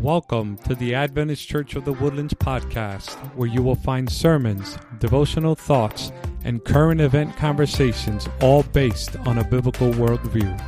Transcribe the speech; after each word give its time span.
Welcome 0.00 0.56
to 0.64 0.74
the 0.74 0.94
Adventist 0.94 1.46
Church 1.46 1.76
of 1.76 1.84
the 1.84 1.92
Woodlands 1.92 2.32
podcast, 2.32 3.10
where 3.34 3.46
you 3.46 3.62
will 3.62 3.74
find 3.74 4.10
sermons, 4.10 4.78
devotional 4.98 5.54
thoughts, 5.54 6.10
and 6.42 6.64
current 6.64 7.02
event 7.02 7.36
conversations, 7.36 8.26
all 8.40 8.62
based 8.62 9.16
on 9.26 9.36
a 9.36 9.44
biblical 9.44 9.90
worldview. 9.90 10.58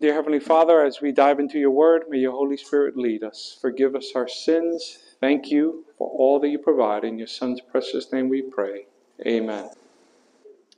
Dear 0.00 0.14
Heavenly 0.14 0.40
Father, 0.40 0.82
as 0.82 1.02
we 1.02 1.12
dive 1.12 1.38
into 1.38 1.58
your 1.58 1.72
word, 1.72 2.04
may 2.08 2.16
your 2.16 2.32
Holy 2.32 2.56
Spirit 2.56 2.96
lead 2.96 3.22
us. 3.22 3.58
Forgive 3.60 3.94
us 3.94 4.12
our 4.14 4.26
sins. 4.26 5.00
Thank 5.20 5.50
you 5.50 5.84
for 5.98 6.08
all 6.08 6.40
that 6.40 6.48
you 6.48 6.58
provide. 6.58 7.04
In 7.04 7.18
your 7.18 7.26
Son's 7.26 7.60
precious 7.60 8.10
name 8.10 8.30
we 8.30 8.40
pray. 8.40 8.86
Amen. 9.26 9.68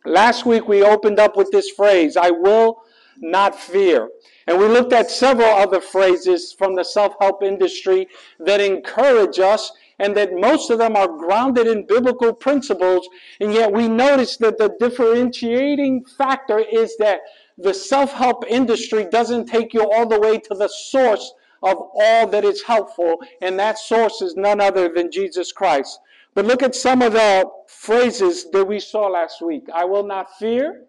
Last 0.05 0.47
week 0.47 0.67
we 0.67 0.83
opened 0.83 1.21
up 1.21 1.37
with 1.37 1.53
this 1.53 1.71
phrase, 1.71 2.17
I 2.17 2.31
will 2.33 2.83
not 3.20 3.59
fear. 3.59 4.09
And 4.47 4.59
we 4.59 4.66
looked 4.66 4.92
at 4.92 5.10
several 5.10 5.48
other 5.48 5.80
phrases 5.80 6.52
from 6.52 6.74
the 6.74 6.84
self 6.84 7.15
help 7.20 7.42
industry 7.42 8.09
that 8.38 8.61
encourage 8.61 9.38
us 9.38 9.73
and 9.98 10.16
that 10.16 10.33
most 10.33 10.70
of 10.70 10.78
them 10.78 10.97
are 10.97 11.06
grounded 11.06 11.66
in 11.66 11.87
biblical 11.87 12.33
principles. 12.33 13.06
And 13.41 13.52
yet 13.52 13.70
we 13.70 13.87
notice 13.87 14.38
that 14.38 14.59
the 14.59 14.75
differentiating 14.80 16.06
factor 16.16 16.59
is 16.59 16.97
that 16.98 17.20
the 17.59 17.75
self 17.75 18.12
help 18.12 18.45
industry 18.48 19.05
doesn't 19.05 19.47
take 19.47 19.75
you 19.75 19.91
all 19.91 20.09
the 20.09 20.19
way 20.19 20.39
to 20.39 20.55
the 20.55 20.69
source 20.69 21.33
of 21.62 21.77
all 21.95 22.27
that 22.27 22.45
is 22.45 22.62
helpful, 22.62 23.20
and 23.42 23.59
that 23.59 23.78
source 23.78 24.23
is 24.23 24.34
none 24.34 24.62
other 24.62 24.89
than 24.89 25.12
Jesus 25.12 25.52
Christ. 25.52 26.00
But 26.34 26.47
look 26.47 26.62
at 26.62 26.75
some 26.75 27.02
of 27.02 27.12
the 27.12 27.50
phrases 27.69 28.50
that 28.52 28.64
we 28.64 28.80
saw 28.80 29.09
last 29.09 29.42
week. 29.42 29.64
I 29.75 29.84
will 29.84 30.05
not 30.05 30.39
fear. 30.39 30.84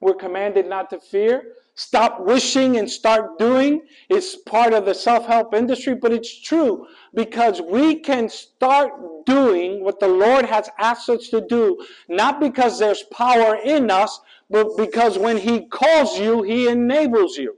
We're 0.00 0.14
commanded 0.14 0.68
not 0.68 0.90
to 0.90 1.00
fear. 1.00 1.54
Stop 1.74 2.20
wishing 2.20 2.76
and 2.76 2.90
start 2.90 3.38
doing 3.38 3.82
is 4.08 4.36
part 4.46 4.72
of 4.72 4.84
the 4.84 4.94
self 4.94 5.26
help 5.26 5.54
industry, 5.54 5.94
but 5.94 6.12
it's 6.12 6.40
true 6.42 6.86
because 7.14 7.60
we 7.60 7.96
can 8.00 8.28
start 8.28 8.92
doing 9.26 9.84
what 9.84 10.00
the 10.00 10.08
Lord 10.08 10.44
has 10.44 10.68
asked 10.78 11.08
us 11.08 11.28
to 11.28 11.40
do, 11.40 11.84
not 12.08 12.40
because 12.40 12.78
there's 12.78 13.04
power 13.04 13.56
in 13.64 13.90
us, 13.90 14.20
but 14.50 14.76
because 14.76 15.18
when 15.18 15.36
He 15.36 15.66
calls 15.66 16.18
you, 16.18 16.42
He 16.42 16.68
enables 16.68 17.36
you. 17.36 17.56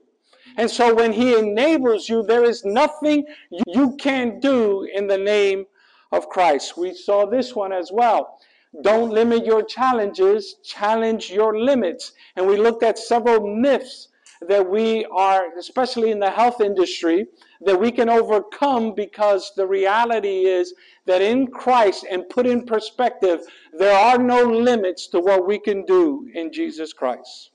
And 0.57 0.71
so 0.71 0.95
when 0.95 1.13
He 1.13 1.39
enables 1.39 2.09
you, 2.09 2.23
there 2.23 2.45
is 2.45 2.65
nothing 2.65 3.25
you 3.67 3.97
can 3.97 4.41
do 4.41 4.87
in 4.95 5.07
the 5.07 5.19
name 5.19 5.65
of 6.13 6.29
Christ. 6.29 6.77
We 6.77 6.95
saw 6.95 7.25
this 7.25 7.55
one 7.55 7.73
as 7.73 7.91
well. 7.93 8.39
Don't 8.83 9.11
limit 9.11 9.45
your 9.45 9.63
challenges, 9.63 10.57
challenge 10.65 11.31
your 11.31 11.59
limits. 11.59 12.13
And 12.37 12.47
we 12.47 12.57
looked 12.57 12.83
at 12.83 12.99
several 12.99 13.47
myths 13.47 14.09
that 14.43 14.69
we 14.69 15.05
are, 15.07 15.57
especially 15.59 16.11
in 16.11 16.19
the 16.19 16.31
health 16.31 16.61
industry, 16.61 17.27
that 17.63 17.79
we 17.79 17.91
can 17.91 18.09
overcome 18.09 18.95
because 18.95 19.53
the 19.57 19.67
reality 19.67 20.47
is 20.47 20.73
that 21.07 21.21
in 21.21 21.47
Christ 21.49 22.07
and 22.11 22.29
put 22.29 22.47
in 22.47 22.65
perspective, 22.65 23.41
there 23.77 23.97
are 23.97 24.19
no 24.19 24.43
limits 24.43 25.09
to 25.09 25.21
what 25.21 25.47
we 25.47 25.59
can 25.59 25.85
do 25.85 26.29
in 26.35 26.53
Jesus 26.53 26.93
Christ. 26.93 27.51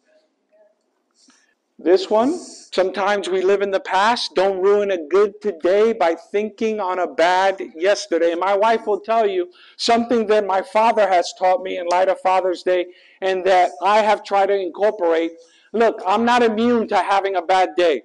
This 1.78 2.10
one, 2.10 2.38
sometimes 2.38 3.28
we 3.28 3.42
live 3.42 3.62
in 3.62 3.70
the 3.70 3.82
past. 3.82 4.34
Don't 4.34 4.62
ruin 4.62 4.92
a 4.92 5.08
good 5.10 5.42
today 5.42 5.92
by 5.92 6.16
thinking 6.16 6.80
on 6.80 7.00
a 7.00 7.08
bad 7.08 7.62
yesterday. 7.76 8.34
My 8.34 8.56
wife 8.56 8.88
will 8.88 9.02
tell 9.02 9.28
you 9.28 9.50
something 9.76 10.26
that 10.28 10.48
my 10.48 10.62
father 10.62 11.06
has 11.06 11.34
taught 11.38 11.64
me 11.64 11.78
in 11.78 11.86
light 11.88 12.08
of 12.08 12.22
Father's 12.22 12.64
Day 12.64 12.86
and 13.20 13.44
that 13.44 13.72
I 13.84 13.98
have 13.98 14.24
tried 14.24 14.46
to 14.46 14.58
incorporate. 14.58 15.34
Look, 15.74 16.02
I'm 16.08 16.24
not 16.24 16.44
immune 16.44 16.88
to 16.88 16.98
having 16.98 17.36
a 17.36 17.42
bad 17.42 17.76
day. 17.76 18.04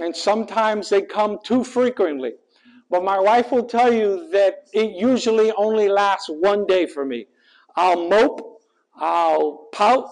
And 0.00 0.16
sometimes 0.16 0.88
they 0.88 1.02
come 1.02 1.40
too 1.44 1.64
frequently. 1.64 2.32
But 2.88 3.04
my 3.04 3.18
wife 3.20 3.52
will 3.52 3.64
tell 3.64 3.92
you 3.92 4.30
that 4.30 4.68
it 4.72 4.92
usually 4.92 5.52
only 5.58 5.90
lasts 5.90 6.30
one 6.30 6.66
day 6.66 6.86
for 6.86 7.04
me. 7.04 7.26
I'll 7.76 8.08
mope, 8.08 8.62
I'll 8.96 9.68
pout, 9.72 10.08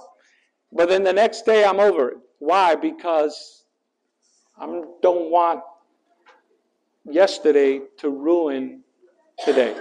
but 0.71 0.91
then 0.91 1.04
the 1.04 1.12
next 1.15 1.47
day 1.47 1.65
I'm 1.65 1.81
over 1.81 2.10
it. 2.10 2.19
Why? 2.41 2.75
Because 2.75 3.65
I 4.59 4.67
don't 5.03 5.31
want 5.31 5.61
yesterday 7.05 7.83
to 7.99 8.11
ruin 8.11 8.83
today. 9.45 9.77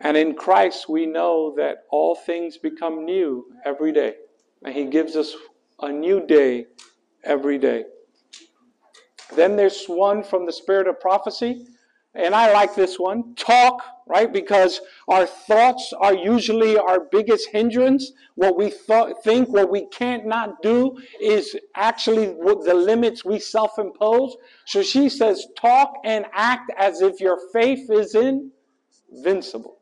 And 0.00 0.16
in 0.16 0.34
Christ, 0.34 0.88
we 0.88 1.06
know 1.06 1.54
that 1.56 1.84
all 1.90 2.14
things 2.14 2.56
become 2.56 3.04
new 3.04 3.46
every 3.66 3.92
day. 3.92 4.14
And 4.64 4.74
He 4.74 4.86
gives 4.86 5.16
us 5.16 5.34
a 5.80 5.90
new 5.92 6.24
day 6.26 6.66
every 7.24 7.58
day. 7.58 7.84
Then 9.34 9.56
there's 9.56 9.86
one 9.86 10.22
from 10.22 10.46
the 10.46 10.52
spirit 10.52 10.86
of 10.86 11.00
prophecy. 11.00 11.66
And 12.14 12.34
I 12.34 12.52
like 12.52 12.74
this 12.74 12.98
one 12.98 13.34
talk, 13.36 13.84
right? 14.08 14.32
Because 14.32 14.80
our 15.06 15.26
thoughts 15.26 15.92
are 15.92 16.14
usually 16.14 16.76
our 16.76 17.06
biggest 17.12 17.50
hindrance. 17.50 18.12
What 18.34 18.58
we 18.58 18.70
th- 18.70 19.16
think, 19.22 19.48
what 19.48 19.70
we 19.70 19.86
can't 19.86 20.26
not 20.26 20.60
do, 20.60 20.98
is 21.20 21.56
actually 21.76 22.26
the 22.26 22.74
limits 22.74 23.24
we 23.24 23.38
self 23.38 23.78
impose. 23.78 24.36
So 24.66 24.82
she 24.82 25.08
says, 25.08 25.46
talk 25.56 25.94
and 26.04 26.26
act 26.32 26.72
as 26.76 27.00
if 27.00 27.20
your 27.20 27.38
faith 27.52 27.88
is 27.90 28.16
invincible. 28.16 29.78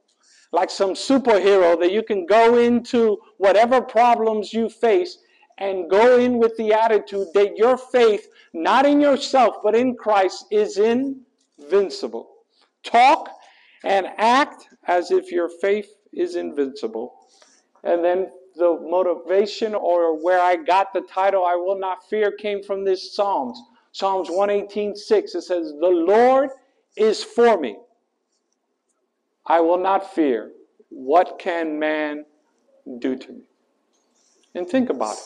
Like 0.52 0.68
some 0.68 0.92
superhero 0.92 1.80
that 1.80 1.92
you 1.92 2.02
can 2.02 2.26
go 2.26 2.58
into 2.58 3.18
whatever 3.38 3.80
problems 3.80 4.52
you 4.52 4.68
face 4.68 5.16
and 5.56 5.90
go 5.90 6.18
in 6.18 6.38
with 6.38 6.56
the 6.58 6.74
attitude 6.74 7.28
that 7.34 7.56
your 7.56 7.78
faith, 7.78 8.28
not 8.52 8.84
in 8.84 9.00
yourself, 9.00 9.56
but 9.62 9.74
in 9.74 9.96
Christ, 9.96 10.44
is 10.50 10.76
in 10.76 11.22
invincible. 11.58 12.28
Talk 12.82 13.30
and 13.84 14.06
act 14.16 14.68
as 14.86 15.10
if 15.10 15.30
your 15.30 15.48
faith 15.60 15.88
is 16.12 16.36
invincible. 16.36 17.14
And 17.84 18.04
then 18.04 18.30
the 18.56 18.78
motivation 18.82 19.74
or 19.74 20.22
where 20.22 20.40
I 20.40 20.56
got 20.56 20.92
the 20.92 21.02
title, 21.02 21.44
I 21.44 21.54
Will 21.54 21.78
Not 21.78 22.08
Fear, 22.08 22.32
came 22.32 22.62
from 22.62 22.84
this 22.84 23.14
Psalms. 23.14 23.60
Psalms 23.92 24.28
118 24.28 24.94
6. 24.96 25.34
It 25.34 25.42
says, 25.42 25.72
The 25.80 25.88
Lord 25.88 26.50
is 26.96 27.22
for 27.22 27.58
me. 27.58 27.76
I 29.46 29.60
will 29.60 29.78
not 29.78 30.14
fear. 30.14 30.52
What 30.90 31.38
can 31.38 31.78
man 31.78 32.24
do 32.98 33.16
to 33.16 33.32
me? 33.32 33.42
And 34.54 34.68
think 34.68 34.90
about 34.90 35.16
it. 35.16 35.24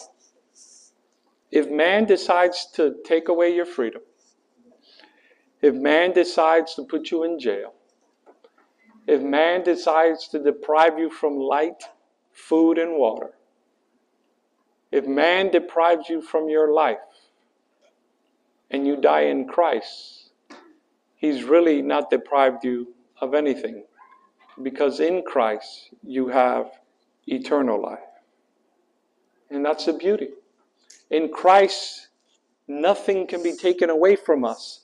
If 1.51 1.71
man 1.71 2.05
decides 2.05 2.67
to 2.75 2.97
take 3.05 3.29
away 3.29 3.55
your 3.55 3.67
freedom, 3.67 4.03
if 5.63 5.75
man 5.75 6.13
decides 6.13 6.75
to 6.75 6.83
put 6.83 7.11
you 7.11 7.23
in 7.23 7.39
jail, 7.39 7.73
if 9.07 9.23
man 9.23 9.63
decides 9.63 10.29
to 10.29 10.43
deprive 10.43 10.99
you 10.99 11.09
from 11.09 11.37
light, 11.39 11.85
food, 12.33 12.79
and 12.79 12.99
water, 12.99 13.31
if 14.91 15.07
man 15.07 15.51
deprives 15.51 16.09
you 16.09 16.21
from 16.21 16.49
your 16.49 16.73
life 16.73 16.99
and 18.71 18.87
you 18.87 18.97
die 18.97 19.23
in 19.23 19.47
Christ, 19.47 20.31
he's 21.15 21.45
really 21.45 21.81
not 21.81 22.11
deprived 22.11 22.65
you 22.65 22.89
of 23.21 23.33
anything 23.33 23.85
because 24.63 25.01
in 25.01 25.23
Christ 25.23 25.91
you 26.03 26.29
have 26.29 26.73
eternal 27.27 27.81
life. 27.81 28.01
And 29.51 29.65
that's 29.65 29.87
the 29.87 29.93
beauty. 29.93 30.31
In 31.11 31.31
Christ, 31.31 32.09
nothing 32.67 33.27
can 33.27 33.43
be 33.43 33.57
taken 33.57 33.91
away 33.91 34.17
from 34.17 34.45
us 34.45 34.81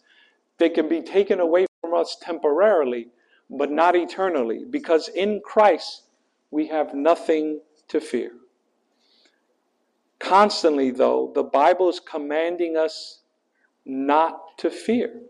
they 0.58 0.68
can 0.68 0.88
be 0.88 1.02
taken 1.02 1.40
away 1.40 1.66
from 1.80 1.94
us 1.94 2.16
temporarily, 2.20 3.08
but 3.48 3.70
not 3.70 3.96
eternally, 3.96 4.64
because 4.68 5.08
in 5.08 5.40
Christ 5.44 6.04
we 6.50 6.66
have 6.68 6.94
nothing 6.94 7.60
to 7.88 8.00
fear. 8.00 8.32
Constantly, 10.18 10.90
though, 10.90 11.30
the 11.34 11.44
Bible 11.44 11.88
is 11.88 12.00
commanding 12.00 12.76
us 12.76 13.20
not 13.84 14.58
to 14.58 14.70
fear. 14.70 15.22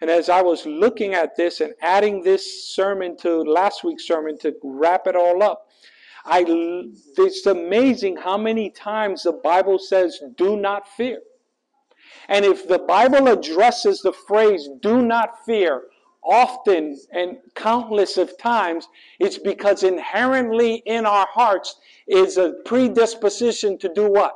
And 0.00 0.10
as 0.10 0.28
I 0.28 0.42
was 0.42 0.66
looking 0.66 1.14
at 1.14 1.36
this 1.36 1.60
and 1.60 1.74
adding 1.80 2.22
this 2.22 2.74
sermon 2.74 3.16
to 3.18 3.42
last 3.42 3.84
week's 3.84 4.06
sermon 4.06 4.36
to 4.40 4.54
wrap 4.62 5.06
it 5.06 5.16
all 5.16 5.42
up, 5.42 5.68
I, 6.26 6.44
it's 6.46 7.46
amazing 7.46 8.16
how 8.16 8.36
many 8.36 8.70
times 8.70 9.22
the 9.22 9.32
Bible 9.32 9.78
says, 9.78 10.20
do 10.36 10.56
not 10.56 10.88
fear. 10.88 11.20
And 12.28 12.44
if 12.44 12.66
the 12.68 12.78
Bible 12.78 13.28
addresses 13.28 14.00
the 14.00 14.12
phrase, 14.12 14.68
do 14.80 15.02
not 15.02 15.44
fear, 15.44 15.82
often 16.24 16.98
and 17.12 17.36
countless 17.54 18.16
of 18.16 18.36
times, 18.38 18.88
it's 19.20 19.38
because 19.38 19.82
inherently 19.82 20.82
in 20.86 21.06
our 21.06 21.26
hearts 21.30 21.76
is 22.06 22.38
a 22.38 22.54
predisposition 22.64 23.78
to 23.78 23.92
do 23.92 24.10
what? 24.10 24.34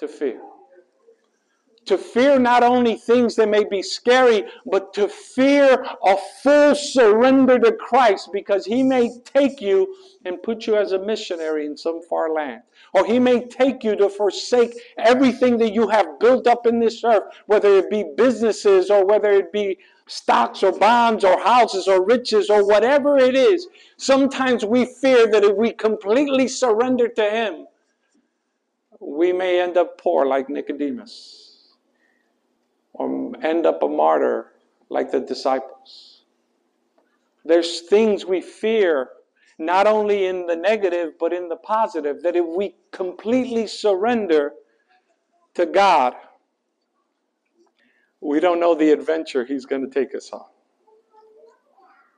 To 0.00 0.08
fear. 0.08 0.40
To 1.88 1.98
fear 1.98 2.38
not 2.38 2.62
only 2.62 2.94
things 2.94 3.34
that 3.36 3.48
may 3.48 3.64
be 3.64 3.82
scary, 3.82 4.44
but 4.66 4.92
to 4.94 5.08
fear 5.08 5.84
a 6.04 6.16
full 6.42 6.74
surrender 6.74 7.58
to 7.58 7.72
Christ 7.72 8.28
because 8.32 8.66
He 8.66 8.82
may 8.82 9.10
take 9.24 9.60
you 9.60 9.96
and 10.24 10.42
put 10.42 10.66
you 10.66 10.76
as 10.76 10.92
a 10.92 10.98
missionary 10.98 11.66
in 11.66 11.76
some 11.76 12.02
far 12.02 12.32
land. 12.32 12.62
Or 12.92 13.04
He 13.04 13.18
may 13.18 13.46
take 13.46 13.82
you 13.82 13.96
to 13.96 14.08
forsake 14.08 14.74
everything 14.98 15.56
that 15.58 15.72
you 15.72 15.88
have 15.88 16.20
built 16.20 16.46
up 16.46 16.66
in 16.66 16.78
this 16.78 17.02
earth, 17.04 17.24
whether 17.46 17.78
it 17.78 17.90
be 17.90 18.04
businesses 18.16 18.90
or 18.90 19.06
whether 19.06 19.30
it 19.30 19.50
be 19.52 19.78
stocks 20.06 20.62
or 20.62 20.72
bonds 20.78 21.24
or 21.24 21.40
houses 21.40 21.88
or 21.88 22.04
riches 22.04 22.50
or 22.50 22.66
whatever 22.66 23.18
it 23.18 23.34
is. 23.34 23.66
Sometimes 23.96 24.64
we 24.64 24.84
fear 24.84 25.26
that 25.30 25.44
if 25.44 25.56
we 25.56 25.72
completely 25.72 26.48
surrender 26.48 27.08
to 27.08 27.30
Him, 27.30 27.66
we 29.00 29.32
may 29.32 29.60
end 29.60 29.76
up 29.76 29.96
poor 29.96 30.26
like 30.26 30.50
Nicodemus 30.50 31.47
or 32.98 33.32
end 33.42 33.64
up 33.64 33.82
a 33.82 33.88
martyr 33.88 34.52
like 34.90 35.10
the 35.10 35.20
disciples. 35.20 36.22
There's 37.44 37.82
things 37.82 38.26
we 38.26 38.40
fear, 38.40 39.08
not 39.58 39.86
only 39.86 40.26
in 40.26 40.46
the 40.46 40.56
negative, 40.56 41.12
but 41.18 41.32
in 41.32 41.48
the 41.48 41.56
positive, 41.56 42.22
that 42.22 42.36
if 42.36 42.44
we 42.44 42.74
completely 42.90 43.66
surrender 43.66 44.52
to 45.54 45.66
God, 45.66 46.14
we 48.20 48.40
don't 48.40 48.60
know 48.60 48.74
the 48.74 48.90
adventure 48.90 49.44
He's 49.44 49.64
going 49.64 49.88
to 49.88 49.90
take 49.90 50.14
us 50.14 50.30
on. 50.32 50.44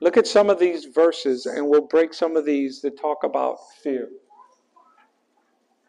Look 0.01 0.17
at 0.17 0.25
some 0.25 0.49
of 0.49 0.59
these 0.59 0.85
verses, 0.85 1.45
and 1.45 1.67
we'll 1.67 1.87
break 1.87 2.13
some 2.13 2.35
of 2.35 2.43
these 2.43 2.81
that 2.81 2.99
talk 2.99 3.23
about 3.23 3.57
fear. 3.83 4.09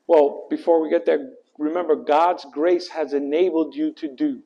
Well, 0.06 0.47
before 0.50 0.83
we 0.83 0.91
get 0.91 1.06
there, 1.06 1.31
remember 1.59 1.97
God's 1.97 2.44
grace 2.53 2.89
has 2.89 3.15
enabled 3.15 3.75
you 3.75 3.93
to 3.94 4.15
do. 4.15 4.43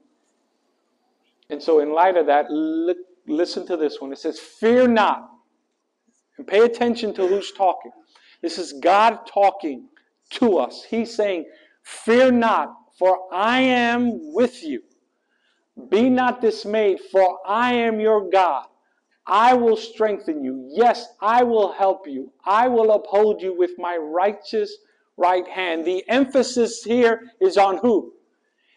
And 1.51 1.63
so, 1.63 1.81
in 1.81 1.93
light 1.93 2.17
of 2.17 2.27
that, 2.27 2.47
li- 2.51 2.95
listen 3.27 3.67
to 3.67 3.77
this 3.77 4.01
one. 4.01 4.13
It 4.13 4.19
says, 4.19 4.39
Fear 4.39 4.89
not. 4.89 5.31
And 6.39 6.47
pay 6.47 6.61
attention 6.61 7.15
to 7.15 7.27
who's 7.27 7.53
talking. 7.53 7.93
This 8.43 8.59
is 8.59 8.75
God 8.75 9.21
talking 9.27 9.89
to 10.31 10.59
us. 10.59 10.85
He's 10.89 11.15
saying, 11.15 11.47
Fear 11.83 12.33
not, 12.33 12.75
for 12.99 13.33
I 13.33 13.61
am 13.61 14.35
with 14.35 14.63
you. 14.63 14.83
Be 15.89 16.09
not 16.09 16.41
dismayed, 16.41 17.01
for 17.13 17.39
I 17.47 17.75
am 17.75 18.01
your 18.01 18.29
God. 18.31 18.67
I 19.27 19.55
will 19.55 19.77
strengthen 19.77 20.45
you. 20.45 20.69
Yes, 20.73 21.09
I 21.21 21.43
will 21.43 21.73
help 21.73 22.07
you. 22.07 22.33
I 22.45 22.69
will 22.69 22.93
uphold 22.93 23.43
you 23.43 23.57
with 23.57 23.73
my 23.79 23.97
righteous 23.97 24.77
right 25.17 25.47
hand. 25.47 25.85
The 25.85 26.05
emphasis 26.09 26.83
here 26.83 27.23
is 27.41 27.57
on 27.57 27.79
who? 27.79 28.13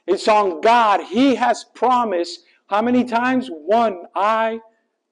It's 0.07 0.27
on 0.27 0.59
God. 0.61 1.03
He 1.03 1.35
has 1.35 1.65
promised 1.75 2.41
how 2.69 2.83
many 2.83 3.03
times? 3.03 3.49
One, 3.49 4.05
I, 4.15 4.59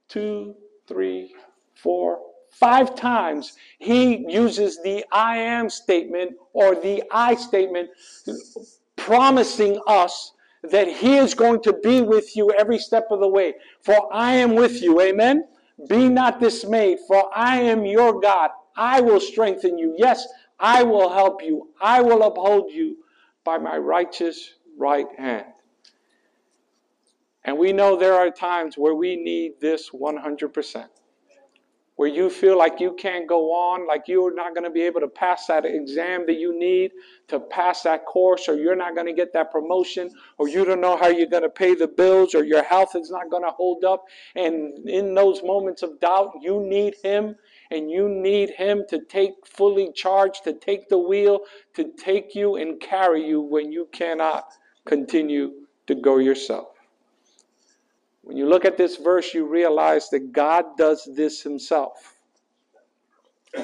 two, 0.09 0.56
three, 0.88 1.33
four, 1.74 2.19
five 2.51 2.94
times. 2.95 3.54
He 3.80 4.25
uses 4.31 4.80
the 4.83 5.04
I 5.12 5.38
am 5.38 5.69
statement 5.69 6.36
or 6.54 6.75
the 6.75 7.04
I 7.12 7.33
statement, 7.36 7.89
promising 8.95 9.81
us 9.88 10.33
that 10.63 10.88
He 10.88 11.18
is 11.18 11.33
going 11.33 11.62
to 11.63 11.74
be 11.74 12.01
with 12.01 12.36
you 12.36 12.51
every 12.51 12.77
step 12.77 13.07
of 13.09 13.21
the 13.21 13.27
way. 13.27 13.56
For 13.81 14.07
I 14.13 14.33
am 14.33 14.54
with 14.56 14.81
you. 14.83 15.01
Amen. 15.01 15.48
Be 15.89 16.09
not 16.09 16.39
dismayed, 16.39 17.00
for 17.07 17.30
I 17.36 17.59
am 17.59 17.86
your 17.86 18.19
God. 18.19 18.51
I 18.75 19.01
will 19.01 19.19
strengthen 19.19 19.80
you. 19.80 19.95
Yes, 19.98 20.27
I 20.59 20.83
will 20.83 21.09
help 21.09 21.44
you. 21.44 21.69
I 21.81 22.01
will 22.01 22.21
uphold 22.21 22.71
you 22.71 22.98
by 23.44 23.57
my 23.57 23.77
righteous 23.77 24.54
right 24.77 25.07
hand. 25.18 25.45
And 27.47 27.57
we 27.57 27.71
know 27.71 27.95
there 27.95 28.13
are 28.13 28.29
times 28.29 28.77
where 28.77 28.94
we 28.94 29.15
need 29.15 29.53
this 29.61 29.89
100%. 29.91 30.85
Where 31.95 32.09
you 32.09 32.29
feel 32.29 32.57
like 32.57 32.79
you 32.79 32.94
can't 32.94 33.27
go 33.27 33.53
on, 33.53 33.88
like 33.88 34.03
you're 34.05 34.35
not 34.35 34.53
going 34.53 34.65
to 34.65 34.69
be 34.69 34.83
able 34.83 34.99
to 34.99 35.07
pass 35.07 35.47
that 35.47 35.65
exam 35.65 36.27
that 36.27 36.35
you 36.35 36.59
need 36.59 36.91
to 37.29 37.39
pass 37.39 37.81
that 37.83 38.05
course, 38.05 38.47
or 38.47 38.55
you're 38.55 38.75
not 38.75 38.94
going 38.94 39.07
to 39.07 39.13
get 39.13 39.33
that 39.33 39.49
promotion, 39.51 40.11
or 40.38 40.47
you 40.47 40.63
don't 40.63 40.81
know 40.81 40.95
how 40.95 41.07
you're 41.07 41.25
going 41.25 41.41
to 41.41 41.49
pay 41.49 41.73
the 41.73 41.88
bills, 41.88 42.35
or 42.35 42.44
your 42.44 42.61
health 42.63 42.95
is 42.95 43.09
not 43.09 43.31
going 43.31 43.44
to 43.44 43.49
hold 43.49 43.83
up. 43.83 44.03
And 44.35 44.88
in 44.88 45.15
those 45.15 45.41
moments 45.41 45.81
of 45.81 45.99
doubt, 45.99 46.33
you 46.41 46.59
need 46.67 46.95
Him 47.01 47.35
and 47.71 47.89
you 47.89 48.09
need 48.09 48.51
Him 48.51 48.83
to 48.89 48.99
take 49.05 49.31
fully 49.47 49.91
charge, 49.94 50.41
to 50.41 50.53
take 50.53 50.89
the 50.89 50.99
wheel, 50.99 51.39
to 51.75 51.91
take 51.97 52.35
you 52.35 52.57
and 52.57 52.79
carry 52.79 53.25
you 53.25 53.41
when 53.41 53.71
you 53.71 53.88
cannot 53.91 54.51
continue 54.85 55.51
to 55.88 55.95
go 55.95 56.17
yourself. 56.17 56.76
When 58.27 58.35
you 58.35 58.45
look 58.45 58.65
at 58.65 58.75
this 58.75 58.97
verse, 58.97 59.33
you 59.33 59.45
realize 59.45 60.09
that 60.09 60.33
God 60.33 60.75
does 60.77 61.07
this 61.15 61.41
himself. 61.41 62.18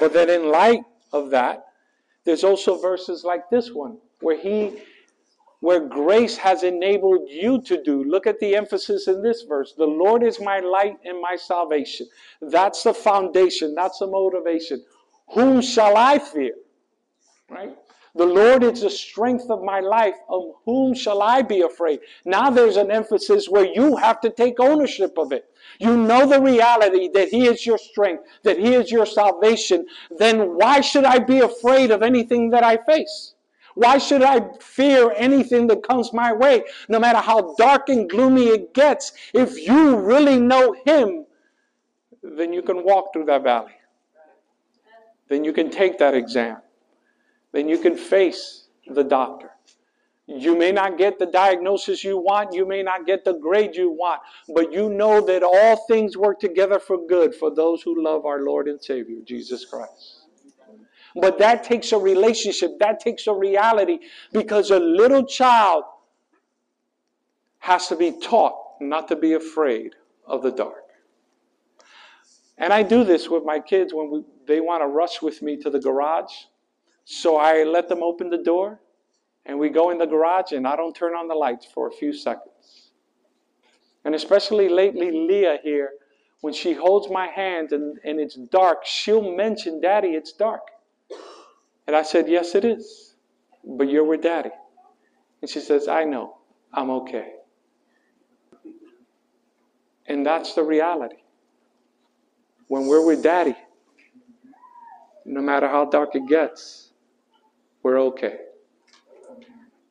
But 0.00 0.14
then, 0.14 0.30
in 0.30 0.50
light 0.50 0.80
of 1.12 1.28
that, 1.30 1.66
there's 2.24 2.44
also 2.44 2.80
verses 2.80 3.24
like 3.24 3.50
this 3.50 3.72
one 3.72 3.98
where 4.20 4.38
he 4.38 4.80
where 5.60 5.80
grace 5.80 6.38
has 6.38 6.62
enabled 6.62 7.28
you 7.28 7.60
to 7.62 7.82
do. 7.82 8.04
Look 8.04 8.26
at 8.26 8.40
the 8.40 8.56
emphasis 8.56 9.06
in 9.06 9.22
this 9.22 9.42
verse. 9.42 9.74
The 9.76 9.84
Lord 9.84 10.22
is 10.22 10.40
my 10.40 10.60
light 10.60 10.96
and 11.04 11.20
my 11.20 11.36
salvation. 11.36 12.06
That's 12.40 12.84
the 12.84 12.94
foundation, 12.94 13.74
that's 13.74 13.98
the 13.98 14.06
motivation. 14.06 14.82
Whom 15.34 15.60
shall 15.60 15.98
I 15.98 16.18
fear? 16.18 16.54
Right? 17.50 17.76
The 18.16 18.26
Lord 18.26 18.62
is 18.62 18.82
the 18.82 18.90
strength 18.90 19.50
of 19.50 19.64
my 19.64 19.80
life. 19.80 20.14
Of 20.28 20.52
whom 20.64 20.94
shall 20.94 21.20
I 21.20 21.42
be 21.42 21.62
afraid? 21.62 22.00
Now 22.24 22.48
there's 22.48 22.76
an 22.76 22.90
emphasis 22.90 23.48
where 23.48 23.66
you 23.66 23.96
have 23.96 24.20
to 24.20 24.30
take 24.30 24.60
ownership 24.60 25.18
of 25.18 25.32
it. 25.32 25.46
You 25.80 25.96
know 25.96 26.26
the 26.26 26.40
reality 26.40 27.08
that 27.08 27.30
He 27.30 27.46
is 27.46 27.66
your 27.66 27.78
strength, 27.78 28.24
that 28.44 28.58
He 28.58 28.74
is 28.74 28.92
your 28.92 29.06
salvation. 29.06 29.86
Then 30.16 30.54
why 30.54 30.80
should 30.80 31.04
I 31.04 31.18
be 31.18 31.40
afraid 31.40 31.90
of 31.90 32.02
anything 32.02 32.50
that 32.50 32.62
I 32.62 32.76
face? 32.76 33.34
Why 33.74 33.98
should 33.98 34.22
I 34.22 34.52
fear 34.60 35.12
anything 35.16 35.66
that 35.66 35.82
comes 35.82 36.12
my 36.12 36.32
way? 36.32 36.62
No 36.88 37.00
matter 37.00 37.18
how 37.18 37.56
dark 37.56 37.88
and 37.88 38.08
gloomy 38.08 38.46
it 38.46 38.74
gets, 38.74 39.12
if 39.32 39.58
you 39.66 39.96
really 39.96 40.38
know 40.38 40.76
Him, 40.86 41.26
then 42.22 42.52
you 42.52 42.62
can 42.62 42.84
walk 42.84 43.12
through 43.12 43.24
that 43.24 43.42
valley. 43.42 43.72
Then 45.28 45.42
you 45.42 45.52
can 45.52 45.68
take 45.70 45.98
that 45.98 46.14
exam 46.14 46.58
then 47.54 47.68
you 47.68 47.78
can 47.78 47.96
face 47.96 48.66
the 48.86 49.04
doctor. 49.04 49.50
You 50.26 50.56
may 50.56 50.72
not 50.72 50.98
get 50.98 51.18
the 51.18 51.26
diagnosis 51.26 52.02
you 52.02 52.18
want, 52.18 52.52
you 52.52 52.66
may 52.66 52.82
not 52.82 53.06
get 53.06 53.24
the 53.24 53.34
grade 53.34 53.76
you 53.76 53.90
want, 53.90 54.22
but 54.54 54.72
you 54.72 54.88
know 54.88 55.24
that 55.24 55.42
all 55.42 55.76
things 55.86 56.16
work 56.16 56.40
together 56.40 56.78
for 56.78 57.06
good 57.06 57.34
for 57.34 57.54
those 57.54 57.82
who 57.82 58.02
love 58.02 58.26
our 58.26 58.40
Lord 58.40 58.66
and 58.66 58.82
Savior, 58.82 59.18
Jesus 59.24 59.64
Christ. 59.64 60.22
But 61.14 61.38
that 61.38 61.62
takes 61.62 61.92
a 61.92 61.98
relationship, 61.98 62.78
that 62.80 62.98
takes 62.98 63.26
a 63.28 63.32
reality, 63.32 64.00
because 64.32 64.70
a 64.70 64.80
little 64.80 65.24
child 65.24 65.84
has 67.58 67.86
to 67.88 67.96
be 67.96 68.12
taught 68.20 68.56
not 68.80 69.06
to 69.08 69.16
be 69.16 69.34
afraid 69.34 69.94
of 70.26 70.42
the 70.42 70.50
dark. 70.50 70.82
And 72.58 72.72
I 72.72 72.82
do 72.82 73.04
this 73.04 73.28
with 73.28 73.44
my 73.44 73.60
kids 73.60 73.94
when 73.94 74.10
we, 74.10 74.24
they 74.46 74.60
want 74.60 74.82
to 74.82 74.86
rush 74.86 75.22
with 75.22 75.40
me 75.42 75.56
to 75.58 75.70
the 75.70 75.78
garage. 75.78 76.32
So 77.04 77.36
I 77.36 77.64
let 77.64 77.88
them 77.88 78.02
open 78.02 78.30
the 78.30 78.42
door 78.42 78.80
and 79.46 79.58
we 79.58 79.68
go 79.68 79.90
in 79.90 79.98
the 79.98 80.06
garage 80.06 80.52
and 80.52 80.66
I 80.66 80.76
don't 80.76 80.94
turn 80.94 81.12
on 81.12 81.28
the 81.28 81.34
lights 81.34 81.66
for 81.66 81.88
a 81.88 81.92
few 81.92 82.12
seconds. 82.12 82.90
And 84.04 84.14
especially 84.14 84.68
lately, 84.68 85.10
Leah 85.10 85.58
here, 85.62 85.90
when 86.40 86.52
she 86.52 86.72
holds 86.72 87.10
my 87.10 87.26
hand 87.26 87.72
and, 87.72 87.98
and 88.04 88.20
it's 88.20 88.34
dark, 88.34 88.84
she'll 88.84 89.34
mention, 89.34 89.80
Daddy, 89.80 90.08
it's 90.08 90.32
dark. 90.32 90.62
And 91.86 91.96
I 91.96 92.02
said, 92.02 92.28
Yes, 92.28 92.54
it 92.54 92.64
is. 92.64 93.14
But 93.64 93.88
you're 93.88 94.04
with 94.04 94.22
Daddy. 94.22 94.50
And 95.40 95.50
she 95.50 95.60
says, 95.60 95.88
I 95.88 96.04
know. 96.04 96.38
I'm 96.72 96.90
okay. 96.90 97.32
And 100.06 100.24
that's 100.24 100.54
the 100.54 100.62
reality. 100.62 101.16
When 102.68 102.86
we're 102.86 103.06
with 103.06 103.22
Daddy, 103.22 103.56
no 105.24 105.40
matter 105.40 105.68
how 105.68 105.86
dark 105.86 106.14
it 106.14 106.26
gets, 106.26 106.90
we're 107.84 108.00
okay. 108.00 108.38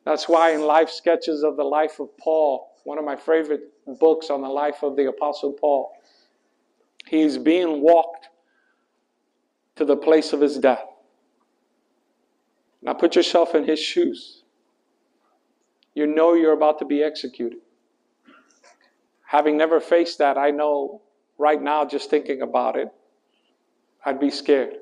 That's 0.04 0.28
why 0.28 0.52
in 0.52 0.60
Life 0.60 0.90
Sketches 0.90 1.42
of 1.42 1.56
the 1.56 1.64
Life 1.64 2.00
of 2.00 2.14
Paul, 2.18 2.68
one 2.84 2.98
of 2.98 3.04
my 3.04 3.16
favorite 3.16 3.62
books 3.98 4.28
on 4.28 4.42
the 4.42 4.48
life 4.48 4.82
of 4.82 4.96
the 4.96 5.06
Apostle 5.06 5.52
Paul, 5.52 5.92
he's 7.06 7.38
being 7.38 7.80
walked 7.80 8.28
to 9.76 9.86
the 9.86 9.96
place 9.96 10.34
of 10.34 10.40
his 10.40 10.58
death. 10.58 10.84
Now 12.82 12.92
put 12.92 13.16
yourself 13.16 13.54
in 13.54 13.64
his 13.64 13.78
shoes. 13.78 14.42
You 15.94 16.06
know 16.06 16.34
you're 16.34 16.52
about 16.52 16.80
to 16.80 16.84
be 16.84 17.02
executed. 17.02 17.60
Having 19.26 19.56
never 19.56 19.80
faced 19.80 20.18
that, 20.18 20.36
I 20.36 20.50
know 20.50 21.00
right 21.38 21.62
now, 21.62 21.84
just 21.84 22.10
thinking 22.10 22.42
about 22.42 22.76
it, 22.76 22.88
I'd 24.04 24.20
be 24.20 24.30
scared. 24.30 24.74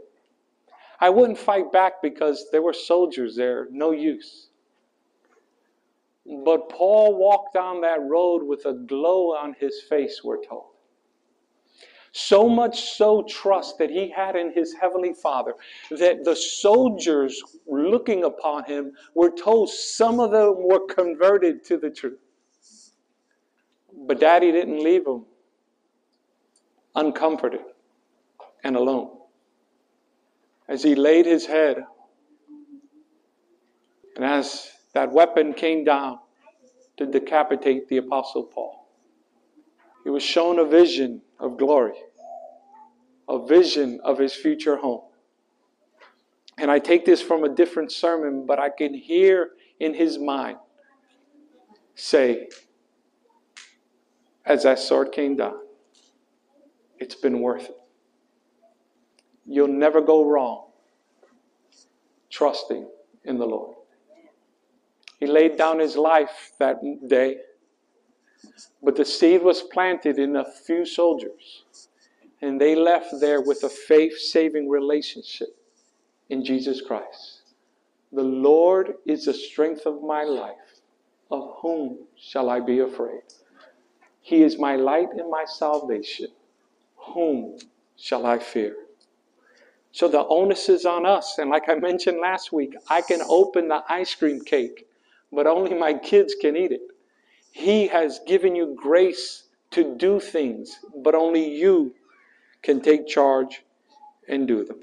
I 1.03 1.11
wouldn't 1.11 1.37
fight 1.37 1.73
back 1.73 1.95
because 2.01 2.47
there 2.53 2.63
were 2.63 2.73
soldiers 2.73 3.35
there, 3.35 3.67
no 3.73 3.91
use. 3.91 4.51
But 6.45 6.69
Paul 6.69 7.17
walked 7.17 7.55
down 7.55 7.81
that 7.81 8.01
road 8.03 8.45
with 8.45 8.67
a 8.67 8.73
glow 8.73 9.35
on 9.35 9.57
his 9.59 9.83
face, 9.83 10.21
we're 10.23 10.45
told. 10.45 10.67
So 12.13 12.49
much 12.49 12.93
so 12.93 13.25
trust 13.29 13.79
that 13.79 13.91
he 13.91 14.11
had 14.11 14.37
in 14.37 14.53
his 14.53 14.75
heavenly 14.81 15.13
Father 15.13 15.55
that 15.91 16.25
the 16.25 16.37
soldiers 16.37 17.43
looking 17.67 18.23
upon 18.23 18.63
him 18.65 18.93
were 19.17 19.33
told 19.33 19.71
some 19.71 20.21
of 20.21 20.31
them 20.31 20.55
were 20.57 20.87
converted 20.87 21.65
to 21.65 21.79
the 21.79 21.91
truth. 21.91 22.21
But 24.07 24.21
daddy 24.21 24.53
didn't 24.53 24.85
leave 24.85 25.05
him 25.05 25.25
uncomforted 26.95 27.63
and 28.63 28.77
alone. 28.77 29.22
As 30.73 30.83
he 30.83 30.95
laid 30.95 31.27
his 31.27 31.45
head, 31.45 31.85
and 34.17 34.25
as 34.25 34.73
that 34.95 35.13
weapon 35.13 35.53
came 35.53 35.85
down 35.85 36.19
to 36.97 37.05
decapitate 37.05 37.89
the 37.89 37.99
Apostle 37.99 38.45
Paul, 38.45 38.89
he 40.03 40.09
was 40.09 40.23
shown 40.23 40.59
a 40.59 40.65
vision 40.65 41.21
of 41.39 41.59
glory, 41.59 41.99
a 43.29 43.47
vision 43.47 44.01
of 44.03 44.17
his 44.17 44.33
future 44.33 44.77
home. 44.77 45.03
And 46.57 46.71
I 46.71 46.79
take 46.79 47.05
this 47.05 47.21
from 47.21 47.45
a 47.45 47.51
different 47.51 47.93
sermon, 47.93 48.47
but 48.47 48.59
I 48.59 48.71
can 48.71 48.95
hear 48.95 49.51
in 49.79 49.93
his 49.93 50.19
mind 50.19 50.57
say, 51.97 52.49
as 54.47 54.63
that 54.63 54.79
sword 54.79 55.13
came 55.13 55.37
down, 55.37 55.61
it's 56.99 57.15
been 57.15 57.41
worth 57.41 57.69
it. 57.69 57.82
You'll 59.47 59.69
never 59.69 60.01
go 60.01 60.25
wrong 60.25 60.67
trusting 62.31 62.89
in 63.25 63.39
the 63.39 63.47
Lord. 63.47 63.77
He 65.21 65.27
laid 65.27 65.57
down 65.57 65.79
his 65.79 65.97
life 65.97 66.53
that 66.59 66.81
day, 67.07 67.37
but 68.83 68.97
the 68.97 69.05
seed 69.05 69.43
was 69.43 69.63
planted 69.63 70.19
in 70.19 70.37
a 70.37 70.45
few 70.45 70.85
soldiers, 70.85 71.65
and 72.41 72.61
they 72.61 72.75
left 72.75 73.15
there 73.21 73.41
with 73.41 73.63
a 73.63 73.69
faith 73.69 74.19
saving 74.19 74.69
relationship 74.69 75.55
in 76.29 76.45
Jesus 76.45 76.81
Christ. 76.81 77.43
The 78.13 78.23
Lord 78.23 78.95
is 79.07 79.27
the 79.27 79.35
strength 79.35 79.87
of 79.87 80.03
my 80.03 80.25
life. 80.25 80.57
Of 81.31 81.55
whom 81.63 82.01
shall 82.15 82.51
I 82.51 82.61
be 82.61 82.81
afraid? 82.81 83.23
He 84.21 84.43
is 84.43 84.59
my 84.59 84.77
light 84.77 85.09
and 85.17 85.31
my 85.31 85.45
salvation. 85.47 86.27
Whom 86.97 87.57
shall 87.97 88.27
I 88.27 88.39
fear? 88.39 88.77
So 89.93 90.09
the 90.09 90.27
onus 90.27 90.69
is 90.69 90.87
on 90.87 91.05
us. 91.07 91.37
And 91.39 91.51
like 91.51 91.69
I 91.69 91.75
mentioned 91.75 92.19
last 92.21 92.53
week, 92.53 92.75
I 92.89 93.03
can 93.03 93.21
open 93.29 93.69
the 93.69 93.85
ice 93.89 94.15
cream 94.15 94.41
cake, 94.41 94.87
but 95.31 95.47
only 95.47 95.75
my 95.75 95.95
kids 95.95 96.35
can 96.41 96.57
eat 96.57 96.73
it. 96.73 96.81
He 97.51 97.87
has 97.89 98.21
given 98.27 98.57
you 98.57 98.75
grace 98.75 99.45
to 99.73 99.95
do 99.97 100.19
things, 100.19 100.81
but 101.03 101.15
only 101.15 101.55
you 101.55 101.95
can 102.63 102.81
take 102.81 103.07
charge 103.07 103.63
and 104.29 104.49
do 104.49 104.65
them. 104.65 104.81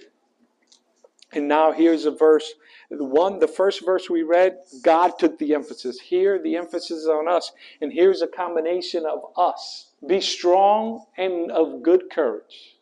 And 1.31 1.47
now 1.47 1.71
here's 1.71 2.05
a 2.05 2.11
verse. 2.11 2.53
One, 2.91 3.39
the 3.39 3.47
first 3.47 3.85
verse 3.85 4.09
we 4.09 4.23
read, 4.23 4.57
God 4.83 5.19
took 5.19 5.37
the 5.37 5.53
emphasis. 5.53 5.99
Here, 5.99 6.41
the 6.41 6.55
emphasis 6.55 6.91
is 6.91 7.07
on 7.07 7.27
us. 7.27 7.51
And 7.81 7.93
here's 7.93 8.21
a 8.21 8.27
combination 8.27 9.05
of 9.05 9.25
us. 9.37 9.89
Be 10.05 10.21
strong 10.21 11.05
and 11.17 11.51
of 11.51 11.83
good 11.83 12.09
courage. 12.11 12.78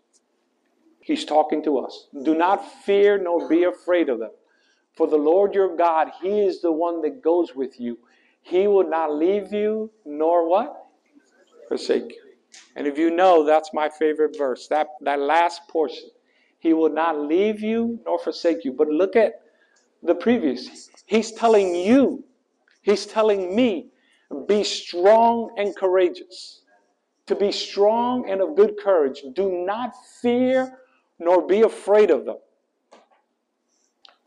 He's 1.08 1.24
talking 1.24 1.64
to 1.64 1.78
us. 1.78 2.10
Do 2.24 2.36
not 2.36 2.70
fear 2.84 3.18
nor 3.18 3.48
be 3.48 3.64
afraid 3.64 4.10
of 4.10 4.20
them. 4.20 4.32
For 4.92 5.08
the 5.08 5.16
Lord 5.16 5.56
your 5.56 5.74
God, 5.74 6.10
He 6.22 6.42
is 6.42 6.62
the 6.62 6.74
one 6.74 7.02
that 7.04 7.22
goes 7.22 7.56
with 7.56 7.80
you. 7.80 7.98
He 8.42 8.68
will 8.68 8.90
not 8.90 9.16
leave 9.16 9.54
you 9.54 9.90
nor 10.04 10.50
what? 10.50 10.76
Forsake 11.70 12.12
you. 12.12 12.22
And 12.76 12.88
if 12.88 12.98
you 12.98 13.10
know, 13.10 13.46
that's 13.46 13.70
my 13.74 13.88
favorite 13.88 14.38
verse. 14.38 14.68
That, 14.68 14.88
that 15.00 15.22
last 15.22 15.62
portion. 15.70 16.10
He 16.60 16.74
will 16.74 16.92
not 16.92 17.18
leave 17.18 17.62
you 17.62 18.02
nor 18.06 18.20
forsake 18.20 18.66
you. 18.66 18.74
But 18.74 18.90
look 18.90 19.16
at 19.16 19.36
the 20.04 20.14
previous. 20.14 20.90
He's 21.06 21.32
telling 21.32 21.74
you, 21.74 22.26
He's 22.82 23.06
telling 23.06 23.56
me, 23.56 23.92
be 24.46 24.66
strong 24.66 25.56
and 25.58 25.74
courageous. 25.74 26.64
To 27.28 27.36
be 27.36 27.54
strong 27.54 28.30
and 28.30 28.42
of 28.42 28.58
good 28.58 28.76
courage. 28.84 29.24
Do 29.36 29.64
not 29.66 29.94
fear 30.22 30.80
nor 31.20 31.46
be 31.48 31.62
afraid 31.62 32.12
of 32.12 32.26
them. 32.26 32.38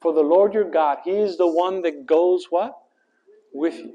For 0.01 0.13
the 0.13 0.23
Lord 0.23 0.55
your 0.55 0.71
God, 0.71 0.99
He 1.05 1.13
is 1.13 1.37
the 1.37 1.47
one 1.47 1.83
that 1.83 2.07
goes 2.07 2.47
what? 2.51 2.77
With 3.53 3.79
you. 3.79 3.95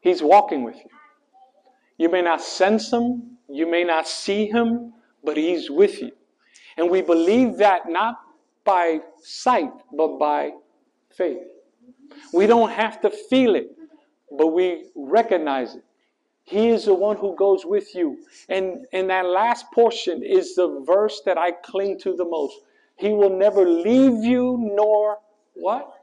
He's 0.00 0.22
walking 0.22 0.64
with 0.64 0.76
you. 0.76 0.90
You 1.98 2.08
may 2.10 2.22
not 2.22 2.40
sense 2.40 2.92
Him, 2.92 3.38
you 3.48 3.70
may 3.70 3.84
not 3.84 4.08
see 4.08 4.46
Him, 4.46 4.92
but 5.22 5.36
He's 5.36 5.70
with 5.70 6.00
you. 6.00 6.12
And 6.76 6.90
we 6.90 7.02
believe 7.02 7.58
that 7.58 7.88
not 7.88 8.16
by 8.64 9.00
sight, 9.22 9.72
but 9.96 10.18
by 10.18 10.52
faith. 11.10 11.38
We 12.32 12.46
don't 12.46 12.70
have 12.70 13.00
to 13.02 13.10
feel 13.10 13.54
it, 13.54 13.70
but 14.36 14.48
we 14.48 14.86
recognize 14.96 15.74
it. 15.74 15.84
He 16.52 16.68
is 16.68 16.84
the 16.84 16.92
one 16.92 17.16
who 17.16 17.34
goes 17.34 17.64
with 17.64 17.94
you. 17.94 18.26
And, 18.50 18.84
and 18.92 19.08
that 19.08 19.24
last 19.24 19.72
portion 19.72 20.22
is 20.22 20.54
the 20.54 20.84
verse 20.86 21.22
that 21.24 21.38
I 21.38 21.52
cling 21.52 21.98
to 22.00 22.14
the 22.14 22.26
most. 22.26 22.54
He 22.96 23.08
will 23.08 23.34
never 23.34 23.66
leave 23.66 24.22
you 24.22 24.58
nor 24.60 25.16
what? 25.54 25.94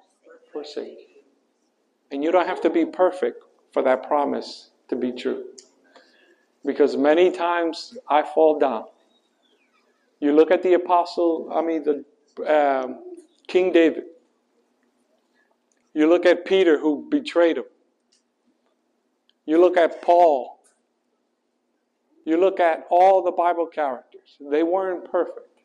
Forsake. 0.52 1.24
And 2.12 2.24
you 2.24 2.32
don't 2.32 2.48
have 2.48 2.62
to 2.62 2.70
be 2.72 2.84
perfect 2.84 3.44
for 3.72 3.84
that 3.84 4.08
promise 4.08 4.72
to 4.88 4.96
be 4.96 5.12
true. 5.12 5.44
Because 6.66 6.98
many 6.98 7.30
times 7.30 7.96
I 8.10 8.24
fall 8.24 8.58
down. 8.58 8.86
You 10.20 10.34
look 10.34 10.50
at 10.50 10.64
the 10.64 10.74
apostle, 10.74 11.52
I 11.54 11.62
mean, 11.62 11.84
the 11.84 12.04
um, 12.52 13.04
King 13.48 13.72
David. 13.72 14.06
You 15.94 16.10
look 16.10 16.26
at 16.26 16.44
Peter 16.44 16.80
who 16.80 17.08
betrayed 17.12 17.58
him. 17.58 17.66
You 19.50 19.60
look 19.60 19.78
at 19.78 20.04
Paul. 20.04 20.60
You 22.24 22.40
look 22.40 22.60
at 22.60 22.86
all 22.92 23.24
the 23.24 23.32
Bible 23.32 23.66
characters. 23.66 24.38
They 24.40 24.62
weren't 24.62 25.12
perfect. 25.12 25.64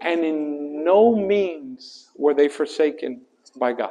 And 0.00 0.24
in 0.24 0.84
no 0.84 1.16
means 1.16 2.12
were 2.14 2.34
they 2.34 2.46
forsaken 2.46 3.22
by 3.56 3.72
God. 3.72 3.90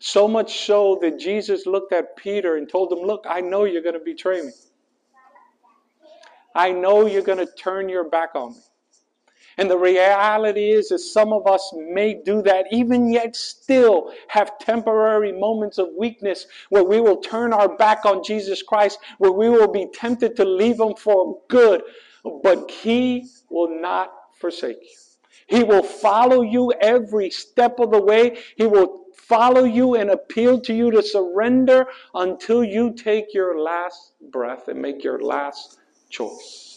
So 0.00 0.28
much 0.28 0.66
so 0.66 0.98
that 1.00 1.18
Jesus 1.18 1.64
looked 1.64 1.94
at 1.94 2.14
Peter 2.18 2.58
and 2.58 2.68
told 2.68 2.92
him, 2.92 3.06
Look, 3.06 3.24
I 3.26 3.40
know 3.40 3.64
you're 3.64 3.80
going 3.80 3.98
to 3.98 4.04
betray 4.04 4.42
me. 4.42 4.52
I 6.54 6.72
know 6.72 7.06
you're 7.06 7.22
going 7.22 7.38
to 7.38 7.50
turn 7.54 7.88
your 7.88 8.06
back 8.10 8.34
on 8.34 8.52
me. 8.52 8.60
And 9.60 9.70
the 9.70 9.76
reality 9.76 10.70
is, 10.70 10.90
is 10.90 11.12
some 11.12 11.34
of 11.34 11.46
us 11.46 11.70
may 11.76 12.14
do 12.14 12.40
that, 12.42 12.64
even 12.72 13.12
yet 13.12 13.36
still 13.36 14.10
have 14.28 14.58
temporary 14.58 15.32
moments 15.32 15.76
of 15.76 15.88
weakness 15.98 16.46
where 16.70 16.82
we 16.82 16.98
will 16.98 17.18
turn 17.18 17.52
our 17.52 17.76
back 17.76 18.06
on 18.06 18.24
Jesus 18.24 18.62
Christ, 18.62 18.98
where 19.18 19.32
we 19.32 19.50
will 19.50 19.70
be 19.70 19.86
tempted 19.92 20.34
to 20.36 20.46
leave 20.46 20.80
Him 20.80 20.94
for 20.94 21.42
good. 21.48 21.82
But 22.42 22.70
He 22.70 23.28
will 23.50 23.82
not 23.82 24.10
forsake 24.38 24.78
you. 24.80 24.96
He 25.46 25.62
will 25.62 25.82
follow 25.82 26.40
you 26.40 26.72
every 26.80 27.28
step 27.28 27.80
of 27.80 27.90
the 27.90 28.00
way. 28.00 28.38
He 28.56 28.66
will 28.66 29.04
follow 29.14 29.64
you 29.64 29.94
and 29.94 30.08
appeal 30.08 30.58
to 30.62 30.72
you 30.72 30.90
to 30.90 31.02
surrender 31.02 31.86
until 32.14 32.64
you 32.64 32.94
take 32.94 33.34
your 33.34 33.60
last 33.60 34.12
breath 34.32 34.68
and 34.68 34.80
make 34.80 35.04
your 35.04 35.20
last 35.20 35.78
choice. 36.08 36.69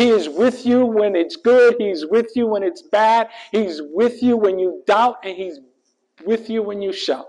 He 0.00 0.08
is 0.08 0.30
with 0.30 0.64
you 0.64 0.86
when 0.86 1.14
it's 1.14 1.36
good. 1.36 1.76
He's 1.78 2.06
with 2.06 2.30
you 2.34 2.46
when 2.46 2.62
it's 2.62 2.80
bad. 2.80 3.28
He's 3.52 3.82
with 3.82 4.22
you 4.22 4.34
when 4.34 4.58
you 4.58 4.82
doubt, 4.86 5.16
and 5.24 5.36
He's 5.36 5.60
with 6.24 6.48
you 6.48 6.62
when 6.62 6.80
you 6.80 6.90
shout. 6.90 7.26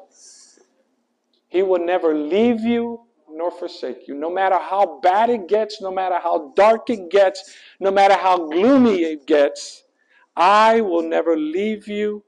He 1.49 1.63
will 1.63 1.85
never 1.85 2.15
leave 2.15 2.61
you 2.61 3.01
nor 3.29 3.51
forsake 3.51 4.07
you. 4.07 4.15
No 4.15 4.29
matter 4.29 4.57
how 4.57 5.01
bad 5.01 5.29
it 5.29 5.49
gets, 5.49 5.81
no 5.81 5.91
matter 5.91 6.17
how 6.17 6.53
dark 6.55 6.89
it 6.89 7.11
gets, 7.11 7.57
no 7.81 7.91
matter 7.91 8.13
how 8.13 8.37
gloomy 8.37 9.03
it 9.03 9.27
gets, 9.27 9.83
I 10.37 10.79
will 10.79 11.03
never 11.03 11.35
leave 11.35 11.89
you 11.89 12.23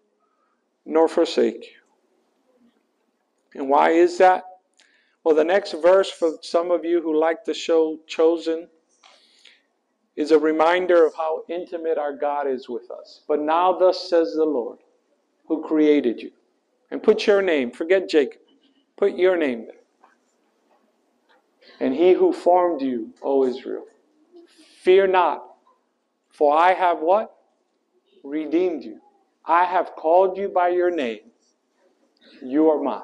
nor 0.86 1.08
forsake 1.08 1.64
you. 1.64 3.62
And 3.62 3.70
why 3.70 3.92
is 3.92 4.18
that? 4.18 4.44
Well, 5.24 5.36
the 5.36 5.46
next 5.46 5.72
verse 5.82 6.12
for 6.12 6.32
some 6.42 6.70
of 6.70 6.84
you 6.84 7.02
who 7.02 7.18
like 7.18 7.46
the 7.46 7.54
show 7.54 8.00
Chosen 8.08 8.68
is 10.16 10.32
a 10.32 10.40
reminder 10.40 11.06
of 11.06 11.14
how 11.16 11.44
intimate 11.50 11.98
our 11.98 12.16
God 12.16 12.48
is 12.48 12.70
with 12.70 12.90
us. 12.92 13.22
But 13.28 13.42
now, 13.42 13.74
thus 13.78 14.10
says 14.10 14.34
the 14.36 14.46
Lord, 14.46 14.80
who 15.48 15.64
created 15.64 16.22
you. 16.22 16.32
And 16.92 17.02
put 17.02 17.26
your 17.26 17.42
name, 17.42 17.72
forget 17.72 18.08
Jacob, 18.08 18.42
put 18.98 19.16
your 19.16 19.36
name 19.36 19.66
there. 19.66 19.76
And 21.80 21.96
he 21.96 22.14
who 22.14 22.32
formed 22.32 22.82
you, 22.82 23.14
O 23.24 23.46
Israel, 23.46 23.86
fear 24.82 25.08
not, 25.08 25.44
for 26.30 26.56
I 26.56 26.74
have 26.74 27.00
what? 27.00 27.36
Redeemed 28.24 28.84
you. 28.84 29.00
I 29.46 29.66
have 29.66 29.96
called 29.96 30.38
you 30.38 30.50
by 30.50 30.70
your 30.70 30.92
name. 30.92 31.20
You 32.42 32.70
are 32.70 32.82
mine. 32.82 33.02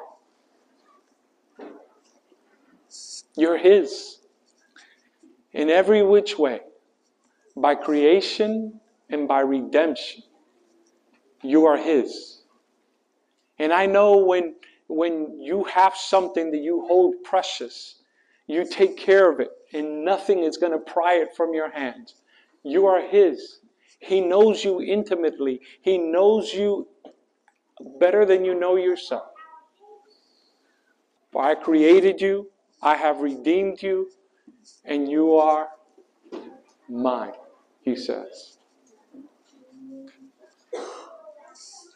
You're 3.35 3.57
His. 3.57 4.17
In 5.53 5.69
every 5.69 6.03
which 6.03 6.37
way, 6.37 6.61
by 7.61 7.75
creation 7.75 8.79
and 9.09 9.27
by 9.27 9.41
redemption, 9.41 10.23
you 11.41 11.65
are 11.65 11.77
His. 11.77 12.41
And 13.57 13.73
I 13.73 13.85
know 13.85 14.17
when, 14.17 14.55
when 14.87 15.39
you 15.41 15.63
have 15.65 15.95
something 15.95 16.51
that 16.51 16.61
you 16.61 16.85
hold 16.87 17.15
precious, 17.23 17.95
you 18.47 18.65
take 18.65 18.97
care 18.97 19.31
of 19.31 19.39
it, 19.39 19.51
and 19.73 20.03
nothing 20.03 20.39
is 20.39 20.57
going 20.57 20.71
to 20.71 20.79
pry 20.79 21.15
it 21.15 21.35
from 21.35 21.53
your 21.53 21.69
hands. 21.69 22.15
You 22.63 22.87
are 22.87 23.01
His. 23.01 23.59
He 23.99 24.21
knows 24.21 24.63
you 24.63 24.81
intimately, 24.81 25.61
He 25.81 25.97
knows 25.97 26.53
you 26.53 26.87
better 27.99 28.25
than 28.25 28.45
you 28.45 28.57
know 28.57 28.75
yourself. 28.75 29.29
For 31.31 31.43
I 31.43 31.55
created 31.55 32.21
you, 32.21 32.49
I 32.81 32.95
have 32.95 33.19
redeemed 33.19 33.83
you, 33.83 34.09
and 34.85 35.09
you 35.09 35.35
are 35.35 35.69
mine, 36.87 37.33
he 37.83 37.95
says. 37.95 38.57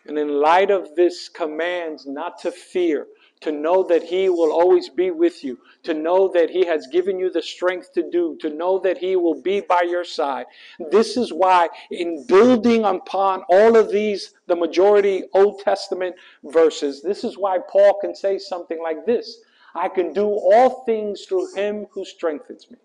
And 0.06 0.18
in 0.18 0.28
light 0.28 0.70
of 0.70 0.96
this 0.96 1.30
commands 1.30 2.06
not 2.06 2.38
to 2.40 2.52
fear, 2.52 3.08
to 3.42 3.52
know 3.52 3.84
that 3.84 4.04
He 4.04 4.30
will 4.30 4.52
always 4.52 4.90
be 4.90 5.12
with 5.12 5.44
you, 5.44 5.60
to 5.84 5.94
know 5.94 6.30
that 6.34 6.50
He 6.50 6.66
has 6.66 6.88
given 6.88 7.20
you 7.20 7.30
the 7.32 7.42
strength 7.42 7.94
to 7.94 8.10
do, 8.10 8.38
to 8.42 8.50
know 8.50 8.80
that 8.80 8.98
He 8.98 9.16
will 9.16 9.42
be 9.42 9.62
by 9.62 9.82
your 9.82 10.04
side. 10.04 10.46
This 10.92 11.16
is 11.16 11.32
why, 11.32 11.70
in 11.92 12.26
building 12.28 12.84
upon 12.84 13.44
all 13.50 13.78
of 13.78 13.92
these, 13.92 14.34
the 14.48 14.56
majority 14.56 15.24
Old 15.34 15.60
Testament 15.60 16.16
verses, 16.44 17.02
this 17.02 17.24
is 17.24 17.38
why 17.38 17.60
Paul 17.70 17.98
can 18.00 18.16
say 18.16 18.38
something 18.38 18.82
like 18.82 19.06
this 19.06 19.40
I 19.76 19.90
can 19.90 20.14
do 20.14 20.28
all 20.28 20.84
things 20.86 21.26
through 21.26 21.54
Him 21.56 21.88
who 21.92 22.06
strengthens 22.06 22.70
me. 22.70 22.78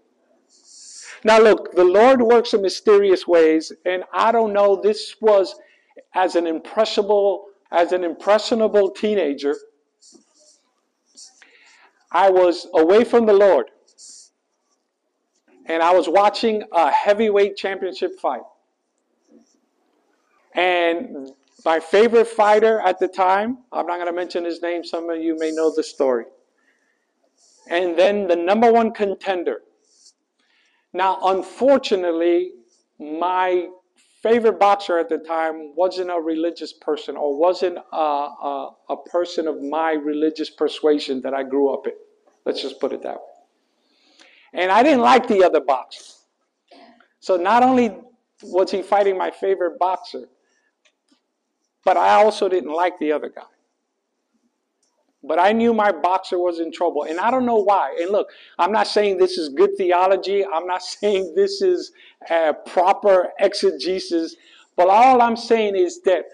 Now, 1.25 1.41
look, 1.41 1.73
the 1.75 1.85
Lord 1.85 2.23
works 2.23 2.55
in 2.55 2.63
mysterious 2.63 3.27
ways, 3.27 3.73
and 3.85 4.05
I 4.13 4.33
don't 4.33 4.53
know, 4.53 4.81
this 4.81 5.17
was 5.21 5.57
as 6.15 6.37
an 6.37 6.47
impressionable, 6.47 7.47
as 7.71 7.93
an 7.93 8.05
impressionable 8.05 8.91
teenager 8.91 9.55
I 12.11 12.31
was 12.31 12.67
away 12.75 13.05
from 13.05 13.27
the 13.27 13.35
Lord 13.35 13.67
and 15.67 15.83
I 15.83 15.93
was 15.93 16.09
watching 16.09 16.63
a 16.73 16.91
heavyweight 16.91 17.57
championship 17.57 18.19
fight. 18.19 18.41
And 20.55 21.31
my 21.65 21.79
favorite 21.79 22.27
fighter 22.27 22.81
at 22.81 22.99
the 22.99 23.09
time, 23.09 23.59
I'm 23.71 23.87
not 23.87 23.97
going 23.97 24.07
to 24.07 24.15
mention 24.15 24.45
his 24.45 24.63
name, 24.63 24.83
some 24.83 25.11
of 25.11 25.21
you 25.21 25.37
may 25.39 25.51
know 25.51 25.73
the 25.75 25.83
story. 25.83 26.25
And 27.71 27.99
then 27.99 28.27
the 28.27 28.37
number 28.37 28.73
one 28.73 28.93
contender. 28.93 29.61
Now, 30.93 31.19
unfortunately, 31.23 32.53
my 32.99 33.69
favorite 34.23 34.59
boxer 34.59 34.99
at 34.99 35.09
the 35.09 35.19
time 35.19 35.75
wasn't 35.77 36.11
a 36.11 36.21
religious 36.21 36.73
person 36.73 37.17
or 37.17 37.39
wasn't 37.39 37.79
a, 37.93 37.97
a, 37.97 38.71
a, 38.91 38.97
person 39.05 39.47
of 39.47 39.63
my 39.63 39.93
religious 39.93 40.51
persuasion 40.51 41.21
that 41.23 41.35
I 41.35 41.45
grew 41.45 41.73
up 41.73 41.87
in. 41.87 41.93
Let's 42.45 42.61
just 42.61 42.81
put 42.81 42.93
it 42.93 43.03
that 43.03 43.17
way. 43.17 43.35
And 44.55 44.73
I 44.73 44.83
didn't 44.83 45.03
like 45.03 45.29
the 45.29 45.45
other 45.45 45.61
boxer. 45.61 46.15
So 47.21 47.37
not 47.37 47.63
only 47.63 47.97
was 48.43 48.71
he 48.71 48.83
fighting 48.83 49.17
my 49.17 49.31
favorite 49.31 49.79
boxer, 49.79 50.29
but 51.85 51.97
I 51.97 52.15
also 52.23 52.49
didn't 52.49 52.73
like 52.73 52.99
the 52.99 53.13
other 53.13 53.29
guy. 53.29 53.43
But 55.25 55.39
I 55.39 55.53
knew 55.53 55.75
my 55.75 55.91
boxer 55.91 56.39
was 56.39 56.61
in 56.61 56.71
trouble. 56.71 57.05
And 57.05 57.19
I 57.19 57.31
don't 57.31 57.47
know 57.47 57.57
why. 57.57 57.97
And 58.01 58.11
look, 58.11 58.29
I'm 58.59 58.73
not 58.73 58.87
saying 58.87 59.19
this 59.19 59.37
is 59.37 59.49
good 59.49 59.71
theology. 59.77 60.45
I'm 60.45 60.67
not 60.67 60.83
saying 61.01 61.35
this 61.35 61.61
is 61.61 61.93
a 62.31 62.55
proper 62.67 63.31
exegesis. 63.39 64.37
But 64.77 64.89
all 64.89 65.21
I'm 65.21 65.37
saying 65.37 65.77
is 65.77 66.01
that 66.03 66.27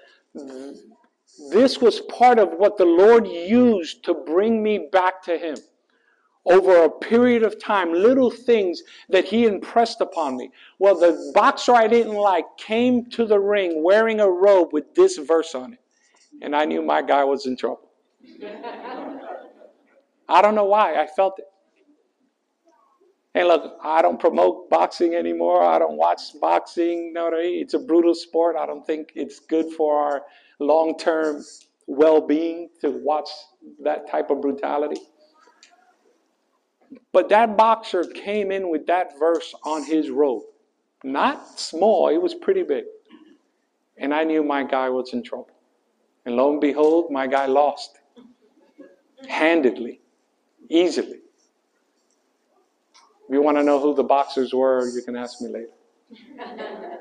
this 1.51 1.81
was 1.81 2.01
part 2.03 2.39
of 2.39 2.51
what 2.53 2.77
the 2.77 2.85
Lord 2.85 3.27
used 3.27 4.05
to 4.05 4.15
bring 4.15 4.63
me 4.63 4.89
back 4.93 5.23
to 5.23 5.39
Him 5.39 5.57
over 6.47 6.85
a 6.85 6.91
period 6.91 7.43
of 7.43 7.59
time, 7.63 7.93
little 7.93 8.31
things 8.31 8.83
that 9.09 9.25
he 9.25 9.47
impressed 9.47 10.01
upon 10.01 10.37
me. 10.37 10.51
Well, 10.79 10.99
the 10.99 11.33
boxer 11.35 11.75
I 11.75 11.89
didn't 11.89 12.15
like 12.15 12.45
came 12.59 13.07
to 13.11 13.25
the 13.25 13.41
ring 13.41 13.83
wearing 13.83 14.21
a 14.21 14.29
robe 14.29 14.73
with 14.73 14.95
this 14.95 15.17
verse 15.19 15.55
on 15.55 15.73
it. 15.75 15.79
And 16.43 16.55
I 16.55 16.65
knew 16.65 16.83
my 16.83 17.01
guy 17.01 17.25
was 17.25 17.47
in 17.47 17.57
trouble. 17.57 17.84
I 20.29 20.43
don't 20.43 20.55
know 20.55 20.65
why. 20.65 21.01
I 21.01 21.07
felt 21.07 21.39
it. 21.39 21.45
And 23.35 23.49
look, 23.49 23.79
I 23.83 24.01
don't 24.01 24.21
promote 24.21 24.71
boxing 24.71 25.15
anymore. 25.15 25.63
I 25.65 25.79
don't 25.79 25.97
watch 25.97 26.21
boxing. 26.41 27.13
No, 27.13 27.31
it's 27.33 27.75
a 27.75 27.81
brutal 27.81 28.15
sport. 28.15 28.55
I 28.57 28.65
don't 28.65 28.87
think 28.87 29.13
it's 29.17 29.41
good 29.41 29.73
for 29.73 29.99
our 29.99 30.23
long 30.61 30.97
term 30.97 31.43
well 31.87 32.21
being 32.21 32.71
to 32.81 32.91
watch 32.91 33.29
that 33.83 34.09
type 34.09 34.31
of 34.31 34.41
brutality. 34.41 35.01
But 37.13 37.29
that 37.31 37.57
boxer 37.57 38.05
came 38.05 38.53
in 38.53 38.71
with 38.71 38.87
that 38.87 39.19
verse 39.19 39.53
on 39.65 39.85
his 39.85 40.11
robe. 40.11 40.43
Not 41.03 41.59
small, 41.59 42.09
it 42.09 42.23
was 42.23 42.35
pretty 42.35 42.63
big. 42.63 42.85
And 43.99 44.15
I 44.15 44.25
knew 44.25 44.43
my 44.45 44.63
guy 44.63 44.89
was 44.89 45.13
in 45.13 45.23
trouble. 45.23 45.51
And 46.25 46.37
lo 46.37 46.53
and 46.53 46.61
behold, 46.61 47.11
my 47.11 47.27
guy 47.27 47.47
lost 47.47 47.99
handedly, 49.29 50.01
easily. 50.69 51.21
If 53.29 53.33
you 53.33 53.43
want 53.43 53.57
to 53.57 53.63
know 53.63 53.81
who 53.81 53.95
the 53.95 54.03
boxers 54.03 54.53
were, 54.53 54.87
you 54.89 55.03
can 55.03 55.17
ask 55.17 55.41
me 55.41 55.49
later. 55.49 55.71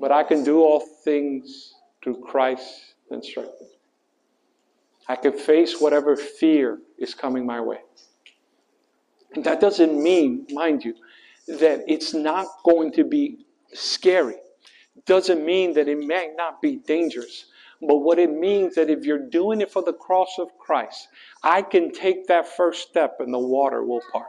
but 0.00 0.12
I 0.12 0.22
can 0.22 0.44
do 0.44 0.60
all 0.60 0.80
things 0.80 1.74
through 2.02 2.20
Christ 2.20 2.94
and 3.10 3.24
strengthen. 3.24 3.68
I 5.08 5.16
can 5.16 5.32
face 5.32 5.80
whatever 5.80 6.16
fear 6.16 6.78
is 6.98 7.14
coming 7.14 7.44
my 7.44 7.60
way. 7.60 7.78
And 9.34 9.44
that 9.44 9.60
doesn't 9.60 10.00
mean, 10.00 10.46
mind 10.50 10.84
you, 10.84 10.94
that 11.48 11.84
it's 11.86 12.14
not 12.14 12.46
going 12.64 12.92
to 12.92 13.04
be 13.04 13.38
scary. 13.72 14.36
Doesn't 15.06 15.44
mean 15.44 15.74
that 15.74 15.88
it 15.88 15.98
may 15.98 16.32
not 16.36 16.62
be 16.62 16.76
dangerous. 16.76 17.46
But 17.80 17.98
what 17.98 18.18
it 18.18 18.30
means 18.30 18.74
that 18.76 18.88
if 18.88 19.04
you're 19.04 19.28
doing 19.28 19.60
it 19.60 19.70
for 19.70 19.82
the 19.82 19.92
cross 19.92 20.38
of 20.38 20.56
Christ, 20.58 21.08
I 21.42 21.62
can 21.62 21.92
take 21.92 22.26
that 22.28 22.48
first 22.48 22.88
step 22.88 23.16
and 23.20 23.32
the 23.32 23.38
water 23.38 23.84
will 23.84 24.02
part. 24.12 24.28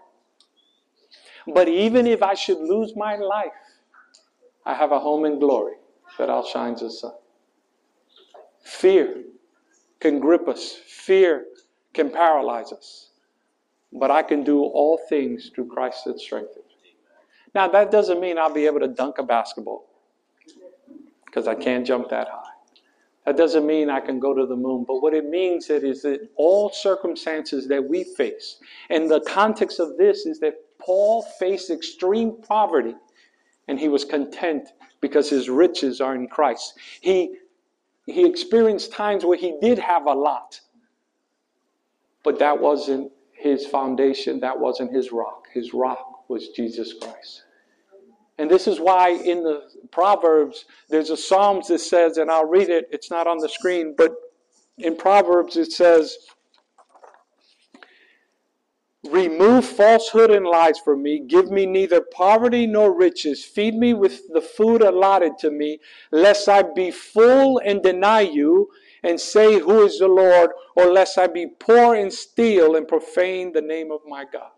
But 1.48 1.68
even 1.68 2.08
if 2.08 2.24
I 2.24 2.34
should 2.34 2.58
lose 2.58 2.96
my 2.96 3.16
life, 3.16 3.52
I 4.66 4.74
have 4.74 4.92
a 4.92 5.00
home 5.00 5.26
in 5.26 5.40
glory 5.40 5.76
that 6.18 6.30
outshines 6.30 6.82
the 6.82 6.90
sun. 6.90 7.14
Fear 8.64 9.24
can 10.00 10.20
grip 10.20 10.48
us. 10.48 10.74
Fear 10.88 11.46
can 11.94 12.10
paralyze 12.10 12.72
us. 12.72 13.10
But 13.94 14.12
I 14.12 14.24
can 14.24 14.44
do 14.44 14.62
all 14.62 15.00
things 15.08 15.52
through 15.54 15.68
Christ 15.68 16.04
that 16.06 16.20
strengthens 16.20 16.66
me. 16.84 16.96
Now, 17.54 17.68
that 17.70 17.92
doesn't 17.92 18.20
mean 18.20 18.38
I'll 18.38 18.54
be 18.54 18.66
able 18.66 18.80
to 18.80 18.88
dunk 18.88 19.20
a 19.20 19.24
basketball 19.24 19.86
because 21.26 21.48
I 21.48 21.56
can't 21.56 21.86
jump 21.86 22.10
that 22.10 22.28
high. 22.28 22.55
That 23.26 23.38
doesn't 23.38 23.66
mean 23.66 23.90
I 23.90 24.02
can 24.02 24.20
go 24.20 24.34
to 24.36 24.46
the 24.46 24.56
moon, 24.56 24.86
but 24.88 25.02
what 25.02 25.14
it 25.14 25.26
means 25.26 25.70
is 25.70 26.04
that 26.04 26.30
all 26.36 26.70
circumstances 26.70 27.68
that 27.68 27.84
we 27.84 28.04
face, 28.04 28.60
and 28.90 29.10
the 29.10 29.22
context 29.22 29.80
of 29.80 29.98
this 29.98 30.26
is 30.26 30.40
that 30.42 30.56
Paul 30.80 31.24
faced 31.40 31.72
extreme 31.72 32.38
poverty 32.44 32.94
and 33.68 33.80
he 33.80 33.88
was 33.88 34.06
content 34.06 34.70
because 35.02 35.30
his 35.30 35.50
riches 35.50 36.02
are 36.02 36.14
in 36.14 36.28
Christ. 36.28 36.78
He, 37.02 37.36
he 38.06 38.28
experienced 38.28 38.92
times 38.92 39.26
where 39.26 39.38
he 39.38 39.58
did 39.60 39.80
have 39.80 40.06
a 40.06 40.14
lot, 40.14 40.60
but 42.24 42.38
that 42.40 42.60
wasn't 42.60 43.12
his 43.32 43.66
foundation, 43.66 44.40
that 44.42 44.60
wasn't 44.60 44.94
his 44.94 45.12
rock. 45.12 45.46
His 45.52 45.74
rock 45.74 46.30
was 46.30 46.50
Jesus 46.50 46.94
Christ. 46.94 47.44
And 48.38 48.50
this 48.50 48.68
is 48.68 48.80
why 48.80 49.10
in 49.10 49.44
the 49.44 49.64
Proverbs, 49.92 50.66
there's 50.90 51.10
a 51.10 51.18
Psalms 51.18 51.68
that 51.70 51.80
says, 51.80 52.18
and 52.18 52.30
I'll 52.30 52.48
read 52.48 52.70
it, 52.70 52.88
it's 52.92 53.10
not 53.10 53.28
on 53.28 53.38
the 53.38 53.48
screen, 53.48 53.96
but 53.98 54.14
in 54.78 54.98
Proverbs 54.98 55.56
it 55.56 55.72
says, 55.72 56.18
Remove 59.10 59.66
falsehood 59.66 60.32
and 60.32 60.46
lies 60.46 60.80
from 60.80 61.04
me. 61.04 61.20
Give 61.20 61.52
me 61.52 61.68
neither 61.68 62.02
poverty 62.02 62.66
nor 62.66 62.92
riches. 62.92 63.46
Feed 63.46 63.76
me 63.76 63.94
with 63.94 64.22
the 64.34 64.42
food 64.42 64.82
allotted 64.82 65.38
to 65.40 65.52
me, 65.52 65.80
lest 66.12 66.50
I 66.50 66.64
be 66.64 66.90
full 66.90 67.62
and 67.64 67.84
deny 67.84 68.22
you 68.22 68.70
and 69.04 69.20
say, 69.20 69.60
Who 69.60 69.84
is 69.84 70.00
the 70.00 70.08
Lord? 70.08 70.50
or 70.76 70.88
lest 70.88 71.18
I 71.18 71.28
be 71.28 71.48
poor 71.48 71.96
and 71.96 72.12
steal 72.12 72.76
and 72.76 72.88
profane 72.88 73.54
the 73.54 73.62
name 73.62 73.92
of 73.92 74.02
my 74.06 74.26
God. 74.26 74.52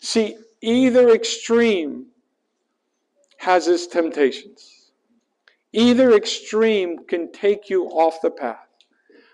See, 0.00 0.36
either 0.60 1.10
extreme 1.10 2.06
has 3.40 3.68
its 3.68 3.86
temptations. 3.86 4.92
Either 5.72 6.12
extreme 6.12 6.98
can 7.06 7.32
take 7.32 7.70
you 7.70 7.86
off 7.86 8.20
the 8.20 8.30
path. 8.30 8.66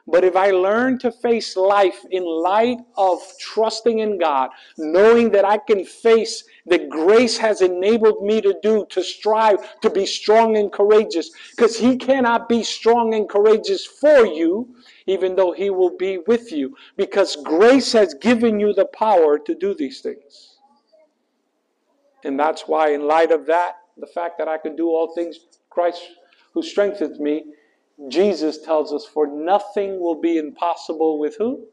But 0.07 0.23
if 0.23 0.37
I 0.37 0.53
learn 0.53 1.01
to 1.01 1.11
face 1.11 1.57
life 1.57 2.05
in 2.13 2.25
light 2.25 2.79
of 2.97 3.19
trusting 3.41 3.99
in 3.99 4.17
God, 4.17 4.51
knowing 4.79 5.31
that 5.31 5.45
I 5.45 5.59
can 5.59 5.85
face 5.85 6.45
that 6.67 6.89
grace 6.89 7.37
has 7.39 7.63
enabled 7.63 8.25
me 8.25 8.41
to 8.43 8.55
do, 8.63 8.87
to 8.91 9.03
strive 9.03 9.81
to 9.81 9.91
be 9.91 10.07
strong 10.07 10.57
and 10.57 10.71
courageous, 10.71 11.31
because 11.57 11.77
He 11.77 11.97
cannot 11.97 12.49
be 12.49 12.63
strong 12.63 13.13
and 13.13 13.29
courageous 13.29 13.85
for 13.85 14.25
you, 14.25 14.73
even 15.09 15.35
though 15.35 15.51
He 15.51 15.71
will 15.71 15.97
be 15.97 16.19
with 16.29 16.53
you, 16.53 16.77
because 16.97 17.35
grace 17.43 17.91
has 17.91 18.15
given 18.15 18.61
you 18.61 18.73
the 18.73 18.87
power 18.87 19.37
to 19.41 19.53
do 19.53 19.75
these 19.75 20.01
things. 20.01 20.59
And 22.23 22.39
that's 22.39 22.69
why, 22.69 22.91
in 22.91 23.09
light 23.09 23.33
of 23.33 23.47
that, 23.47 23.79
the 23.97 24.07
fact 24.07 24.39
that 24.39 24.49
I 24.49 24.59
can 24.59 24.77
do 24.77 24.89
all 24.89 25.15
things, 25.15 25.39
Christ 25.71 26.03
who 26.53 26.63
strengthens 26.63 27.19
me, 27.21 27.45
Jesus 28.09 28.59
tells 28.59 28.93
us, 28.93 29.05
for 29.07 29.27
nothing 29.27 30.01
will 30.01 30.21
be 30.21 30.39
impossible 30.39 31.19
with 31.19 31.37
who? 31.37 31.67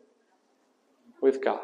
With 1.21 1.41
God. 1.41 1.61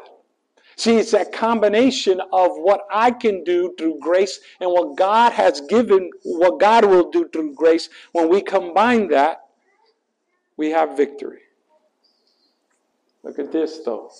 See, 0.76 0.96
it's 0.96 1.10
that 1.10 1.32
combination 1.32 2.20
of 2.32 2.52
what 2.54 2.82
I 2.90 3.10
can 3.10 3.44
do 3.44 3.74
through 3.76 3.98
grace 4.00 4.40
and 4.60 4.70
what 4.70 4.96
God 4.96 5.32
has 5.32 5.60
given, 5.62 6.10
what 6.22 6.58
God 6.60 6.86
will 6.86 7.10
do 7.10 7.28
through 7.30 7.54
grace. 7.54 7.90
When 8.12 8.30
we 8.30 8.40
combine 8.40 9.08
that, 9.08 9.40
we 10.56 10.70
have 10.70 10.96
victory. 10.96 11.40
Look 13.22 13.38
at 13.38 13.52
this, 13.52 13.80
though. 13.84 14.10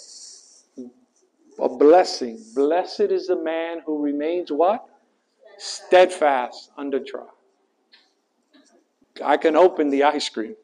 A 1.59 1.69
blessing. 1.69 2.43
Blessed 2.55 3.01
is 3.01 3.29
the 3.29 3.43
man 3.43 3.79
who 3.87 4.03
remains 4.03 4.51
what? 4.53 4.85
Steadfast 5.63 6.71
under 6.79 6.99
trial. 6.99 7.35
I 9.23 9.37
can 9.37 9.57
open 9.57 9.91
the 9.91 10.05
ice 10.05 10.27
cream. 10.27 10.57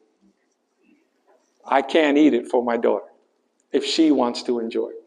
I 1.63 1.83
can't 1.83 2.17
eat 2.17 2.33
it 2.33 2.47
for 2.47 2.63
my 2.63 2.77
daughter 2.77 3.05
if 3.71 3.85
she 3.85 4.11
wants 4.11 4.41
to 4.43 4.57
enjoy 4.57 4.89
it. 4.89 5.03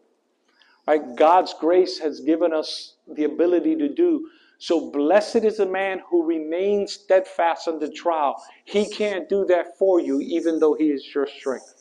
Right? 0.87 1.15
God's 1.17 1.53
grace 1.59 1.99
has 1.99 2.21
given 2.21 2.53
us 2.53 2.95
the 3.05 3.25
ability 3.25 3.75
to 3.75 3.89
do. 3.89 4.29
So 4.59 4.91
blessed 4.91 5.43
is 5.43 5.57
the 5.57 5.65
man 5.65 6.01
who 6.09 6.23
remains 6.25 6.93
steadfast 6.93 7.67
under 7.67 7.91
trial. 7.91 8.41
He 8.63 8.87
can't 8.89 9.27
do 9.27 9.43
that 9.47 9.77
for 9.77 9.99
you, 9.99 10.21
even 10.21 10.59
though 10.59 10.73
he 10.73 10.85
is 10.85 11.05
your 11.13 11.27
strength. 11.27 11.80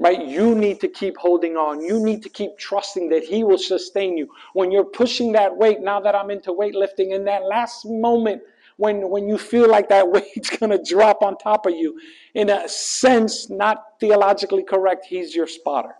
Right? 0.00 0.26
You 0.26 0.54
need 0.54 0.80
to 0.80 0.88
keep 0.88 1.16
holding 1.18 1.56
on. 1.56 1.82
You 1.82 2.02
need 2.02 2.22
to 2.22 2.28
keep 2.28 2.58
trusting 2.58 3.10
that 3.10 3.22
He 3.22 3.44
will 3.44 3.58
sustain 3.58 4.16
you. 4.16 4.28
When 4.54 4.72
you're 4.72 4.82
pushing 4.82 5.32
that 5.32 5.56
weight, 5.56 5.80
now 5.80 6.00
that 6.00 6.14
I'm 6.14 6.30
into 6.30 6.52
weightlifting, 6.52 7.14
in 7.14 7.24
that 7.26 7.44
last 7.44 7.84
moment, 7.84 8.42
when, 8.78 9.10
when 9.10 9.28
you 9.28 9.36
feel 9.36 9.68
like 9.68 9.90
that 9.90 10.08
weight's 10.10 10.56
going 10.56 10.70
to 10.70 10.82
drop 10.82 11.22
on 11.22 11.36
top 11.36 11.66
of 11.66 11.74
you. 11.74 12.00
In 12.34 12.48
a 12.48 12.66
sense, 12.66 13.50
not 13.50 13.84
theologically 14.00 14.64
correct, 14.64 15.04
he's 15.04 15.36
your 15.36 15.46
spotter. 15.46 15.94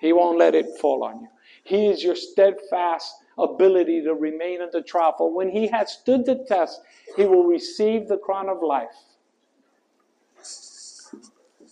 He 0.00 0.12
won't 0.14 0.38
let 0.38 0.54
it 0.54 0.66
fall 0.80 1.04
on 1.04 1.20
you. 1.20 1.28
He 1.64 1.86
is 1.88 2.02
your 2.02 2.16
steadfast 2.16 3.14
ability 3.38 4.02
to 4.04 4.14
remain 4.14 4.62
under 4.62 4.80
trial. 4.80 5.14
For 5.18 5.30
when 5.30 5.50
he 5.50 5.66
has 5.68 5.92
stood 5.92 6.24
the 6.24 6.46
test, 6.48 6.80
he 7.14 7.26
will 7.26 7.44
receive 7.44 8.08
the 8.08 8.18
crown 8.18 8.48
of 8.48 8.62
life. 8.62 8.96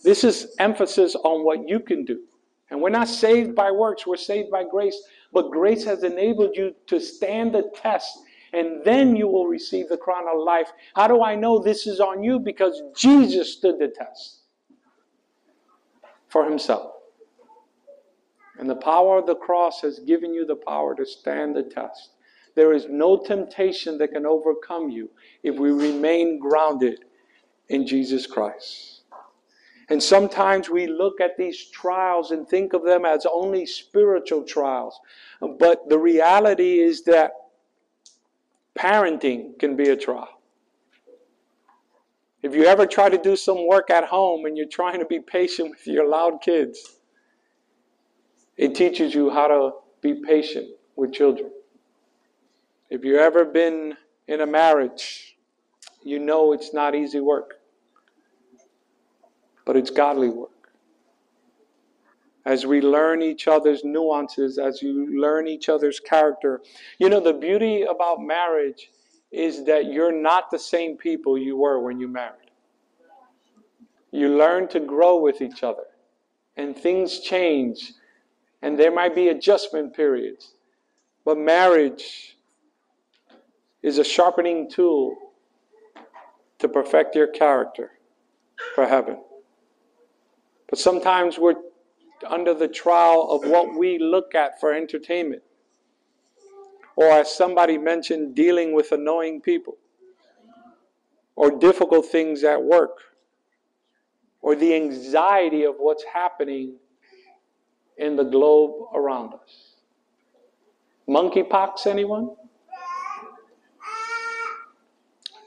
This 0.05 0.23
is 0.23 0.55
emphasis 0.59 1.15
on 1.15 1.43
what 1.43 1.67
you 1.67 1.79
can 1.79 2.05
do. 2.05 2.21
And 2.69 2.79
we're 2.81 2.89
not 2.89 3.07
saved 3.07 3.55
by 3.55 3.71
works, 3.71 4.05
we're 4.07 4.17
saved 4.17 4.51
by 4.51 4.63
grace. 4.63 4.97
But 5.33 5.51
grace 5.51 5.83
has 5.83 6.03
enabled 6.03 6.55
you 6.55 6.75
to 6.87 6.99
stand 6.99 7.53
the 7.53 7.71
test 7.75 8.19
and 8.53 8.85
then 8.85 9.17
you 9.17 9.27
will 9.27 9.47
receive 9.47 9.89
the 9.89 9.97
crown 9.97 10.25
of 10.31 10.39
life. 10.39 10.71
How 10.95 11.07
do 11.07 11.21
I 11.21 11.35
know 11.35 11.59
this 11.59 11.87
is 11.87 11.99
on 11.99 12.23
you? 12.23 12.39
Because 12.39 12.81
Jesus 12.95 13.51
stood 13.51 13.79
the 13.79 13.89
test 13.89 14.43
for 16.29 16.45
himself. 16.45 16.93
And 18.57 18.69
the 18.69 18.75
power 18.75 19.17
of 19.17 19.25
the 19.25 19.35
cross 19.35 19.81
has 19.81 19.99
given 19.99 20.33
you 20.33 20.45
the 20.45 20.55
power 20.55 20.95
to 20.95 21.05
stand 21.05 21.55
the 21.55 21.63
test. 21.63 22.11
There 22.55 22.71
is 22.71 22.87
no 22.89 23.17
temptation 23.17 23.97
that 23.97 24.13
can 24.13 24.25
overcome 24.25 24.89
you 24.89 25.09
if 25.43 25.59
we 25.59 25.71
remain 25.71 26.39
grounded 26.39 27.03
in 27.67 27.85
Jesus 27.85 28.25
Christ. 28.25 28.94
And 29.89 30.01
sometimes 30.01 30.69
we 30.69 30.87
look 30.87 31.21
at 31.21 31.37
these 31.37 31.69
trials 31.69 32.31
and 32.31 32.47
think 32.47 32.73
of 32.73 32.83
them 32.83 33.05
as 33.05 33.25
only 33.31 33.65
spiritual 33.65 34.43
trials. 34.43 34.99
But 35.59 35.87
the 35.89 35.99
reality 35.99 36.79
is 36.79 37.03
that 37.03 37.33
Parenting 38.77 39.57
can 39.57 39.75
be 39.75 39.89
a 39.89 39.95
trial. 39.95 40.27
If 42.43 42.53
you 42.53 42.65
ever 42.65 42.85
try 42.85 43.09
to 43.09 43.17
do 43.17 43.35
some 43.35 43.67
work 43.67 43.89
at 43.89 44.03
home 44.03 44.45
and 44.45 44.57
you're 44.57 44.67
trying 44.67 44.99
to 44.99 45.05
be 45.05 45.19
patient 45.19 45.71
with 45.71 45.87
your 45.87 46.07
loud 46.07 46.41
kids, 46.41 46.99
it 48.57 48.75
teaches 48.75 49.15
you 49.15 49.29
how 49.29 49.47
to 49.47 49.71
be 50.01 50.21
patient 50.25 50.67
with 50.95 51.13
children. 51.13 51.51
If 52.89 53.03
you've 53.03 53.19
ever 53.19 53.45
been 53.45 53.95
in 54.27 54.41
a 54.41 54.45
marriage, 54.45 55.37
you 56.03 56.19
know 56.19 56.51
it's 56.51 56.73
not 56.73 56.93
easy 56.93 57.19
work, 57.19 57.54
but 59.65 59.75
it's 59.75 59.89
godly 59.89 60.29
work 60.29 60.51
as 62.45 62.65
we 62.65 62.79
learn 62.79 63.21
each 63.21 63.47
other's 63.47 63.83
nuances, 63.83 64.59
as 64.59 64.81
you 64.81 65.19
learn 65.19 65.47
each 65.47 65.67
other's 65.67 65.99
character. 65.99 66.61
You 66.99 67.09
know, 67.09 67.19
the 67.19 67.33
beauty 67.33 67.83
about 67.83 68.21
marriage 68.21 68.91
is 69.31 69.65
that 69.65 69.91
you're 69.91 70.11
not 70.11 70.51
the 70.51 70.59
same 70.59 70.95
people 70.95 71.37
you 71.37 71.57
were 71.57 71.79
when 71.79 71.99
you 71.99 72.07
married. 72.07 72.51
You 74.11 74.37
learn 74.37 74.67
to 74.69 74.79
grow 74.79 75.19
with 75.19 75.41
each 75.41 75.63
other, 75.63 75.85
and 76.55 76.77
things 76.77 77.19
change, 77.19 77.93
and 78.61 78.79
there 78.79 78.93
might 78.93 79.15
be 79.15 79.29
adjustment 79.29 79.95
periods. 79.95 80.53
But 81.25 81.37
marriage 81.37 82.37
is 83.81 83.97
a 83.97 84.03
sharpening 84.03 84.69
tool 84.69 85.15
to 86.59 86.69
perfect 86.69 87.15
your 87.15 87.27
character 87.27 87.91
for 88.75 88.85
heaven. 88.85 89.17
But 90.69 90.79
sometimes 90.79 91.37
we're 91.37 91.55
under 92.27 92.53
the 92.53 92.67
trial 92.67 93.27
of 93.29 93.49
what 93.49 93.77
we 93.77 93.99
look 93.99 94.33
at 94.35 94.59
for 94.59 94.73
entertainment. 94.73 95.43
Or, 96.95 97.11
as 97.11 97.33
somebody 97.33 97.77
mentioned, 97.77 98.35
dealing 98.35 98.73
with 98.73 98.91
annoying 98.91 99.41
people, 99.41 99.77
or 101.35 101.51
difficult 101.51 102.05
things 102.05 102.43
at 102.43 102.63
work, 102.63 102.97
or 104.41 104.55
the 104.55 104.73
anxiety 104.73 105.63
of 105.63 105.75
what's 105.77 106.05
happening 106.13 106.77
in 107.97 108.15
the 108.15 108.23
globe 108.23 108.71
around 108.93 109.33
us. 109.33 109.73
Monkeypox, 111.07 111.85
anyone? 111.85 112.29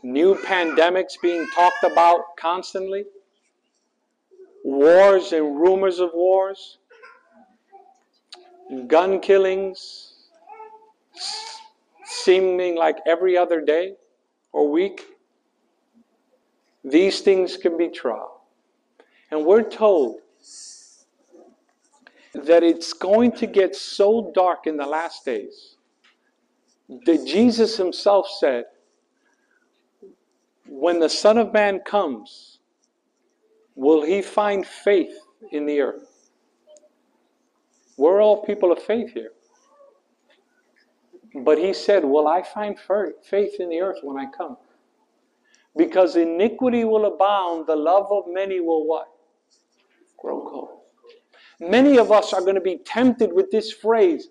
New 0.03 0.35
pandemics 0.37 1.21
being 1.21 1.47
talked 1.55 1.83
about 1.83 2.37
constantly? 2.39 3.05
Wars 4.69 5.33
and 5.33 5.59
rumors 5.59 5.99
of 5.99 6.11
wars, 6.13 6.77
gun 8.87 9.19
killings, 9.19 10.29
seeming 12.05 12.77
like 12.77 12.99
every 13.07 13.35
other 13.37 13.63
day 13.63 13.95
or 14.53 14.71
week. 14.71 15.07
These 16.85 17.21
things 17.21 17.57
can 17.57 17.79
be 17.79 17.89
trial. 17.89 18.43
And 19.31 19.47
we're 19.47 19.63
told 19.63 20.17
that 22.35 22.63
it's 22.63 22.93
going 22.93 23.33
to 23.33 23.47
get 23.47 23.75
so 23.75 24.31
dark 24.35 24.67
in 24.67 24.77
the 24.77 24.87
last 24.87 25.25
days 25.25 25.77
that 27.07 27.27
Jesus 27.27 27.77
himself 27.77 28.29
said, 28.39 28.65
when 30.69 31.01
the 31.01 31.09
Son 31.09 31.39
of 31.39 31.55
Man 31.55 31.81
comes, 31.87 32.58
Will 33.79 34.03
he 34.03 34.23
find 34.23 34.67
faith 34.67 35.17
in 35.53 35.65
the 35.65 35.81
earth? 35.81 36.33
We're 37.97 38.21
all 38.21 38.45
people 38.45 38.73
of 38.73 38.83
faith 38.83 39.13
here. 39.15 39.31
But 41.45 41.59
he 41.59 41.73
said, 41.73 42.05
Will 42.05 42.27
I 42.27 42.43
find 42.43 42.77
faith 42.77 43.61
in 43.61 43.69
the 43.69 43.81
earth 43.81 43.99
when 44.03 44.19
I 44.19 44.27
come? 44.37 44.57
Because 45.77 46.17
iniquity 46.17 46.83
will 46.83 47.05
abound, 47.07 47.69
the 47.69 47.77
love 47.77 48.09
of 48.11 48.25
many 48.27 48.59
will 48.59 48.85
what? 48.85 49.07
Grow 50.21 50.41
cold. 50.41 50.81
Many 51.61 51.99
of 51.99 52.11
us 52.11 52.33
are 52.33 52.41
going 52.41 52.57
to 52.57 52.61
be 52.61 52.79
tempted 52.79 53.33
with 53.33 53.53
this 53.53 53.71
phrase 53.71 54.29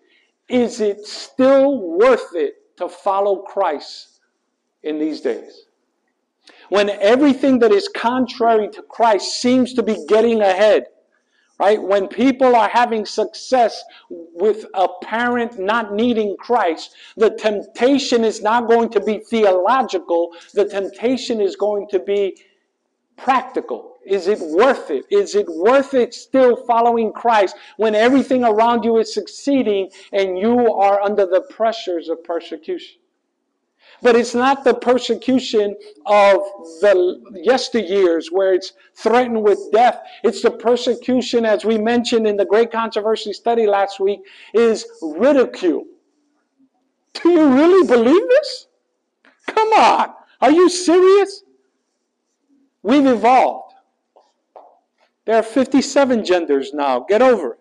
Is 0.50 0.82
it 0.82 1.06
still 1.06 1.98
worth 1.98 2.36
it 2.36 2.76
to 2.80 2.90
follow 2.90 3.44
Christ 3.44 4.20
in 4.84 5.00
these 5.00 5.22
days? 5.22 5.67
When 6.70 6.90
everything 6.90 7.60
that 7.60 7.72
is 7.72 7.88
contrary 7.88 8.70
to 8.70 8.82
Christ 8.84 9.42
seems 9.42 9.74
to 9.74 9.84
be 9.84 10.06
getting 10.08 10.42
ahead. 10.42 10.86
Right? 11.60 11.82
When 11.82 12.08
people 12.08 12.56
are 12.56 12.70
having 12.70 13.04
success 13.06 13.84
with 14.10 14.66
a 14.76 14.88
parent 15.02 15.58
not 15.58 15.92
needing 15.92 16.38
Christ, 16.38 16.94
the 17.16 17.32
temptation 17.32 18.24
is 18.24 18.44
not 18.44 18.68
going 18.68 18.90
to 18.90 19.00
be 19.00 19.18
theological, 19.18 20.34
the 20.54 20.66
temptation 20.66 21.42
is 21.42 21.56
going 21.56 21.88
to 21.90 22.00
be 22.00 22.38
practical. 23.16 23.96
Is 24.06 24.28
it 24.28 24.40
worth 24.40 24.92
it? 24.92 25.06
Is 25.10 25.34
it 25.34 25.48
worth 25.50 25.96
it 25.96 26.14
still 26.14 26.56
following 26.56 27.12
Christ 27.12 27.56
when 27.78 27.96
everything 27.96 28.44
around 28.44 28.84
you 28.86 28.98
is 28.98 29.12
succeeding 29.14 29.90
and 30.14 30.38
you 30.38 30.72
are 30.74 31.02
under 31.02 31.26
the 31.26 31.42
pressures 31.50 32.08
of 32.08 32.24
persecution? 32.24 33.00
But 34.02 34.16
it's 34.16 34.36
not 34.36 34.64
the 34.64 34.74
persecution 34.74 35.76
of 36.06 36.38
the 36.82 37.44
yesteryears 37.48 38.26
where 38.32 38.54
it's 38.54 38.74
threatened 38.96 39.42
with 39.42 39.60
death. 39.72 40.02
It's 40.24 40.42
the 40.42 40.52
persecution, 40.52 41.46
as 41.46 41.66
we 41.66 41.78
mentioned 41.78 42.28
in 42.28 42.38
the 42.38 42.46
great 42.46 42.72
controversy 42.72 43.34
study 43.34 43.66
last 43.66 44.00
week, 44.00 44.20
is 44.54 44.86
ridicule. 45.02 45.86
Do 47.14 47.32
you 47.32 47.48
really 47.48 47.88
believe 47.88 48.30
this? 48.30 48.68
Come 49.48 49.70
on. 49.70 50.14
Are 50.42 50.52
you 50.52 50.70
serious? 50.70 51.44
We've 52.84 53.08
evolved. 53.08 53.74
There 55.26 55.36
are 55.36 55.44
57 55.44 56.24
genders 56.24 56.74
now. 56.74 57.00
Get 57.00 57.22
over 57.22 57.54
it. 57.54 57.60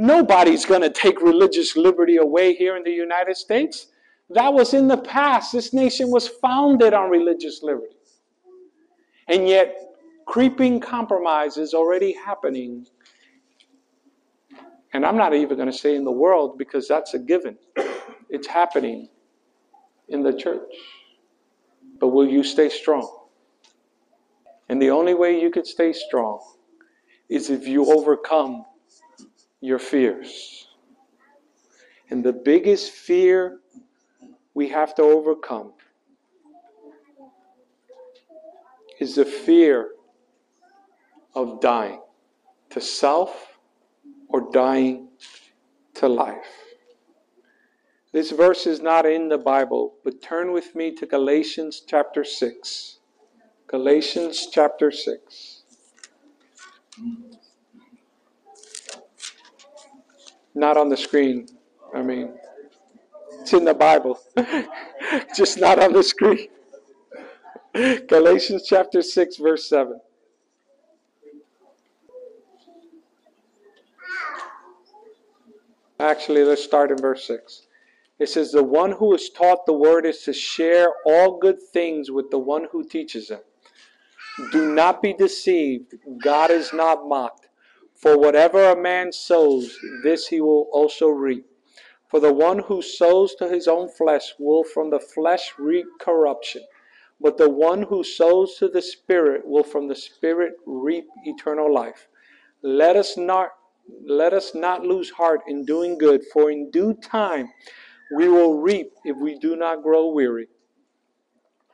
Nobody's 0.00 0.64
going 0.64 0.80
to 0.80 0.88
take 0.88 1.20
religious 1.20 1.76
liberty 1.76 2.16
away 2.16 2.54
here 2.54 2.74
in 2.74 2.82
the 2.82 2.90
United 2.90 3.36
States. 3.36 3.88
That 4.30 4.50
was 4.54 4.72
in 4.72 4.88
the 4.88 4.96
past. 4.96 5.52
This 5.52 5.74
nation 5.74 6.10
was 6.10 6.26
founded 6.26 6.94
on 6.94 7.10
religious 7.10 7.62
liberty. 7.62 7.96
And 9.28 9.46
yet, 9.46 9.76
creeping 10.24 10.80
compromise 10.80 11.58
is 11.58 11.74
already 11.74 12.14
happening. 12.14 12.86
And 14.94 15.04
I'm 15.04 15.18
not 15.18 15.34
even 15.34 15.58
going 15.58 15.70
to 15.70 15.78
say 15.78 15.94
in 15.96 16.04
the 16.04 16.10
world 16.10 16.56
because 16.56 16.88
that's 16.88 17.12
a 17.12 17.18
given. 17.18 17.58
It's 18.30 18.46
happening 18.46 19.10
in 20.08 20.22
the 20.22 20.32
church. 20.32 20.72
But 21.98 22.08
will 22.08 22.26
you 22.26 22.42
stay 22.42 22.70
strong? 22.70 23.06
And 24.70 24.80
the 24.80 24.88
only 24.88 25.12
way 25.12 25.38
you 25.38 25.50
can 25.50 25.66
stay 25.66 25.92
strong 25.92 26.40
is 27.28 27.50
if 27.50 27.68
you 27.68 27.92
overcome 27.92 28.64
your 29.60 29.78
fears. 29.78 30.68
And 32.10 32.24
the 32.24 32.32
biggest 32.32 32.90
fear 32.92 33.60
we 34.54 34.68
have 34.68 34.94
to 34.96 35.02
overcome 35.02 35.72
is 38.98 39.14
the 39.14 39.24
fear 39.24 39.90
of 41.34 41.60
dying 41.60 42.00
to 42.70 42.80
self 42.80 43.58
or 44.28 44.50
dying 44.52 45.08
to 45.94 46.08
life. 46.08 46.70
This 48.12 48.32
verse 48.32 48.66
is 48.66 48.80
not 48.80 49.06
in 49.06 49.28
the 49.28 49.38
Bible, 49.38 49.94
but 50.02 50.20
turn 50.20 50.52
with 50.52 50.74
me 50.74 50.92
to 50.96 51.06
Galatians 51.06 51.82
chapter 51.86 52.24
6. 52.24 52.98
Galatians 53.68 54.48
chapter 54.50 54.90
6. 54.90 55.62
Not 60.60 60.76
on 60.76 60.90
the 60.90 60.96
screen. 60.96 61.46
I 61.94 62.02
mean, 62.02 62.34
it's 63.40 63.54
in 63.54 63.64
the 63.64 63.72
Bible, 63.72 64.20
just 65.34 65.58
not 65.58 65.78
on 65.78 65.94
the 65.94 66.02
screen. 66.02 66.48
Galatians 68.08 68.66
chapter 68.68 69.00
6, 69.00 69.38
verse 69.38 69.66
7. 69.70 69.98
Actually, 75.98 76.44
let's 76.44 76.62
start 76.62 76.90
in 76.90 76.98
verse 76.98 77.26
6. 77.26 77.66
It 78.18 78.28
says, 78.28 78.52
The 78.52 78.62
one 78.62 78.92
who 78.92 79.14
is 79.14 79.30
taught 79.30 79.64
the 79.64 79.72
word 79.72 80.04
is 80.04 80.22
to 80.24 80.34
share 80.34 80.88
all 81.06 81.38
good 81.38 81.62
things 81.72 82.10
with 82.10 82.30
the 82.30 82.38
one 82.38 82.66
who 82.70 82.86
teaches 82.86 83.30
him. 83.30 83.40
Do 84.52 84.74
not 84.74 85.00
be 85.00 85.14
deceived. 85.14 85.94
God 86.22 86.50
is 86.50 86.74
not 86.74 87.08
mocked. 87.08 87.49
For 88.00 88.16
whatever 88.16 88.70
a 88.70 88.80
man 88.80 89.12
sows, 89.12 89.78
this 90.02 90.28
he 90.28 90.40
will 90.40 90.68
also 90.72 91.08
reap. 91.08 91.44
For 92.08 92.18
the 92.18 92.32
one 92.32 92.60
who 92.60 92.80
sows 92.80 93.34
to 93.36 93.48
his 93.48 93.68
own 93.68 93.88
flesh 93.88 94.34
will 94.38 94.64
from 94.64 94.90
the 94.90 94.98
flesh 94.98 95.52
reap 95.58 95.86
corruption, 96.00 96.62
but 97.20 97.36
the 97.36 97.50
one 97.50 97.82
who 97.82 98.02
sows 98.02 98.56
to 98.56 98.68
the 98.68 98.80
Spirit 98.80 99.46
will 99.46 99.62
from 99.62 99.86
the 99.86 99.94
Spirit 99.94 100.54
reap 100.66 101.04
eternal 101.24 101.72
life. 101.72 102.08
Let 102.62 102.96
us 102.96 103.16
not 103.16 103.50
let 104.06 104.32
us 104.32 104.54
not 104.54 104.82
lose 104.82 105.10
heart 105.10 105.40
in 105.46 105.64
doing 105.64 105.98
good, 105.98 106.22
for 106.32 106.50
in 106.50 106.70
due 106.70 106.94
time 106.94 107.48
we 108.16 108.28
will 108.28 108.60
reap 108.60 108.92
if 109.04 109.16
we 109.16 109.38
do 109.38 109.56
not 109.56 109.82
grow 109.82 110.10
weary. 110.10 110.48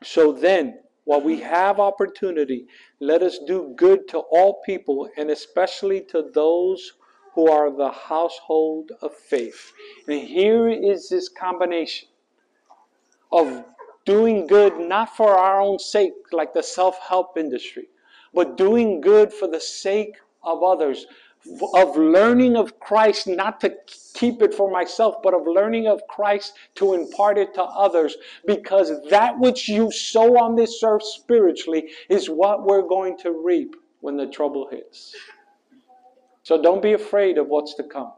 So 0.02 0.32
then, 0.32 0.80
while 1.06 1.20
we 1.20 1.38
have 1.38 1.78
opportunity, 1.78 2.66
let 2.98 3.22
us 3.22 3.38
do 3.46 3.72
good 3.76 4.08
to 4.08 4.18
all 4.18 4.60
people 4.66 5.08
and 5.16 5.30
especially 5.30 6.00
to 6.00 6.30
those 6.34 6.94
who 7.32 7.48
are 7.48 7.70
the 7.70 7.90
household 7.90 8.90
of 9.02 9.14
faith. 9.14 9.72
And 10.08 10.20
here 10.20 10.68
is 10.68 11.08
this 11.08 11.28
combination 11.28 12.08
of 13.30 13.64
doing 14.04 14.48
good 14.48 14.80
not 14.80 15.16
for 15.16 15.38
our 15.38 15.60
own 15.60 15.78
sake, 15.78 16.14
like 16.32 16.52
the 16.52 16.62
self 16.62 16.98
help 17.08 17.38
industry, 17.38 17.88
but 18.34 18.56
doing 18.56 19.00
good 19.00 19.32
for 19.32 19.46
the 19.46 19.60
sake 19.60 20.16
of 20.42 20.64
others, 20.64 21.06
of 21.74 21.96
learning 21.96 22.56
of 22.56 22.78
Christ, 22.80 23.26
not 23.26 23.60
to 23.60 23.74
keep 24.14 24.42
it 24.42 24.54
for 24.54 24.70
myself, 24.70 25.16
but 25.22 25.34
of 25.34 25.46
learning 25.46 25.86
of 25.86 26.06
Christ 26.08 26.54
to 26.76 26.94
impart 26.94 27.38
it 27.38 27.54
to 27.54 27.62
others. 27.62 28.16
Because 28.46 28.92
that 29.10 29.38
which 29.38 29.68
you 29.68 29.90
sow 29.90 30.38
on 30.38 30.56
this 30.56 30.82
earth 30.82 31.04
spiritually 31.04 31.90
is 32.08 32.28
what 32.28 32.64
we're 32.64 32.86
going 32.86 33.18
to 33.18 33.42
reap 33.44 33.76
when 34.00 34.16
the 34.16 34.26
trouble 34.26 34.68
hits. 34.70 35.14
So 36.42 36.60
don't 36.62 36.82
be 36.82 36.92
afraid 36.92 37.38
of 37.38 37.48
what's 37.48 37.74
to 37.74 37.82
come. 37.82 38.12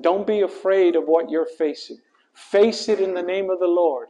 Don't 0.00 0.26
be 0.26 0.42
afraid 0.42 0.94
of 0.94 1.04
what 1.04 1.30
you're 1.30 1.46
facing. 1.46 1.98
Face 2.34 2.88
it 2.88 3.00
in 3.00 3.14
the 3.14 3.22
name 3.22 3.50
of 3.50 3.58
the 3.58 3.66
Lord, 3.66 4.08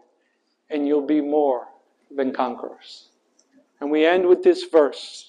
and 0.69 0.87
you'll 0.87 1.07
be 1.07 1.23
more 1.23 1.69
than 2.15 2.33
conquerors. 2.33 3.09
And 3.81 3.91
we 3.91 4.05
end 4.05 4.27
with 4.27 4.43
this 4.43 4.65
verse 4.65 5.28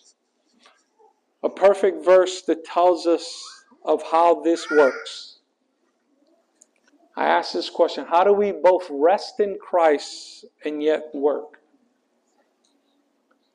a 1.43 1.49
perfect 1.49 2.03
verse 2.03 2.41
that 2.43 2.65
tells 2.65 3.07
us 3.07 3.63
of 3.85 4.03
how 4.11 4.41
this 4.41 4.69
works. 4.69 5.39
I 7.15 7.25
ask 7.25 7.53
this 7.53 7.69
question 7.69 8.05
How 8.05 8.23
do 8.23 8.33
we 8.33 8.51
both 8.51 8.87
rest 8.89 9.39
in 9.39 9.57
Christ 9.59 10.45
and 10.63 10.81
yet 10.81 11.09
work? 11.13 11.61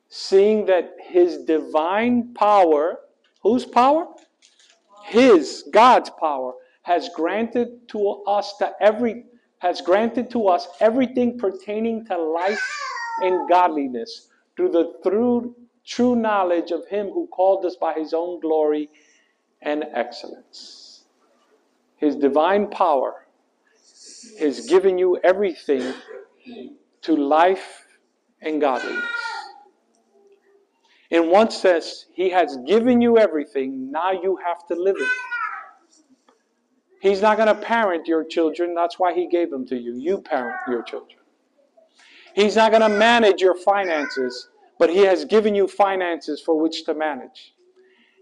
Seeing 0.09 0.65
that 0.67 0.95
His 1.01 1.39
divine 1.45 2.33
power, 2.33 2.99
whose 3.41 3.65
power? 3.65 4.07
His, 5.03 5.63
God's 5.71 6.09
power, 6.09 6.53
has 6.83 7.09
granted 7.09 7.87
to 7.89 8.23
us 8.27 8.57
to 8.57 8.71
every 8.79 9.25
has 9.59 9.81
granted 9.81 10.29
to 10.29 10.47
us 10.47 10.67
everything 10.79 11.39
pertaining 11.39 12.05
to 12.05 12.15
life 12.15 12.61
and 13.23 13.49
godliness 13.49 14.29
through 14.55 14.69
the 14.69 14.93
through 15.03 15.55
true 15.85 16.15
knowledge 16.15 16.71
of 16.71 16.87
Him 16.87 17.07
who 17.07 17.27
called 17.27 17.65
us 17.65 17.75
by 17.75 17.93
His 17.93 18.13
own 18.13 18.39
glory 18.39 18.89
and 19.61 19.85
excellence. 19.93 21.05
His 21.97 22.15
divine 22.15 22.69
power 22.69 23.27
has 24.39 24.67
given 24.67 24.97
you 24.97 25.17
everything 25.23 25.93
to 27.01 27.15
life 27.15 27.85
and 28.41 28.59
godliness. 28.59 29.05
In 31.11 31.29
one 31.29 31.51
sense, 31.51 32.05
He 32.13 32.29
has 32.29 32.57
given 32.67 33.01
you 33.01 33.17
everything, 33.17 33.91
now 33.91 34.11
you 34.11 34.37
have 34.45 34.65
to 34.67 34.75
live 34.75 34.97
it. 34.99 35.09
He's 36.99 37.21
not 37.21 37.37
going 37.37 37.47
to 37.47 37.55
parent 37.55 38.07
your 38.07 38.23
children, 38.23 38.73
that's 38.73 38.97
why 38.97 39.13
He 39.13 39.27
gave 39.27 39.51
them 39.51 39.65
to 39.67 39.77
you. 39.77 39.95
You 39.95 40.19
parent 40.19 40.55
your 40.67 40.81
children. 40.83 41.19
He's 42.33 42.55
not 42.55 42.71
going 42.71 42.81
to 42.81 42.89
manage 42.89 43.41
your 43.41 43.55
finances, 43.55 44.49
but 44.79 44.89
He 44.89 44.99
has 44.99 45.25
given 45.25 45.55
you 45.55 45.67
finances 45.67 46.41
for 46.41 46.59
which 46.59 46.85
to 46.85 46.93
manage. 46.93 47.53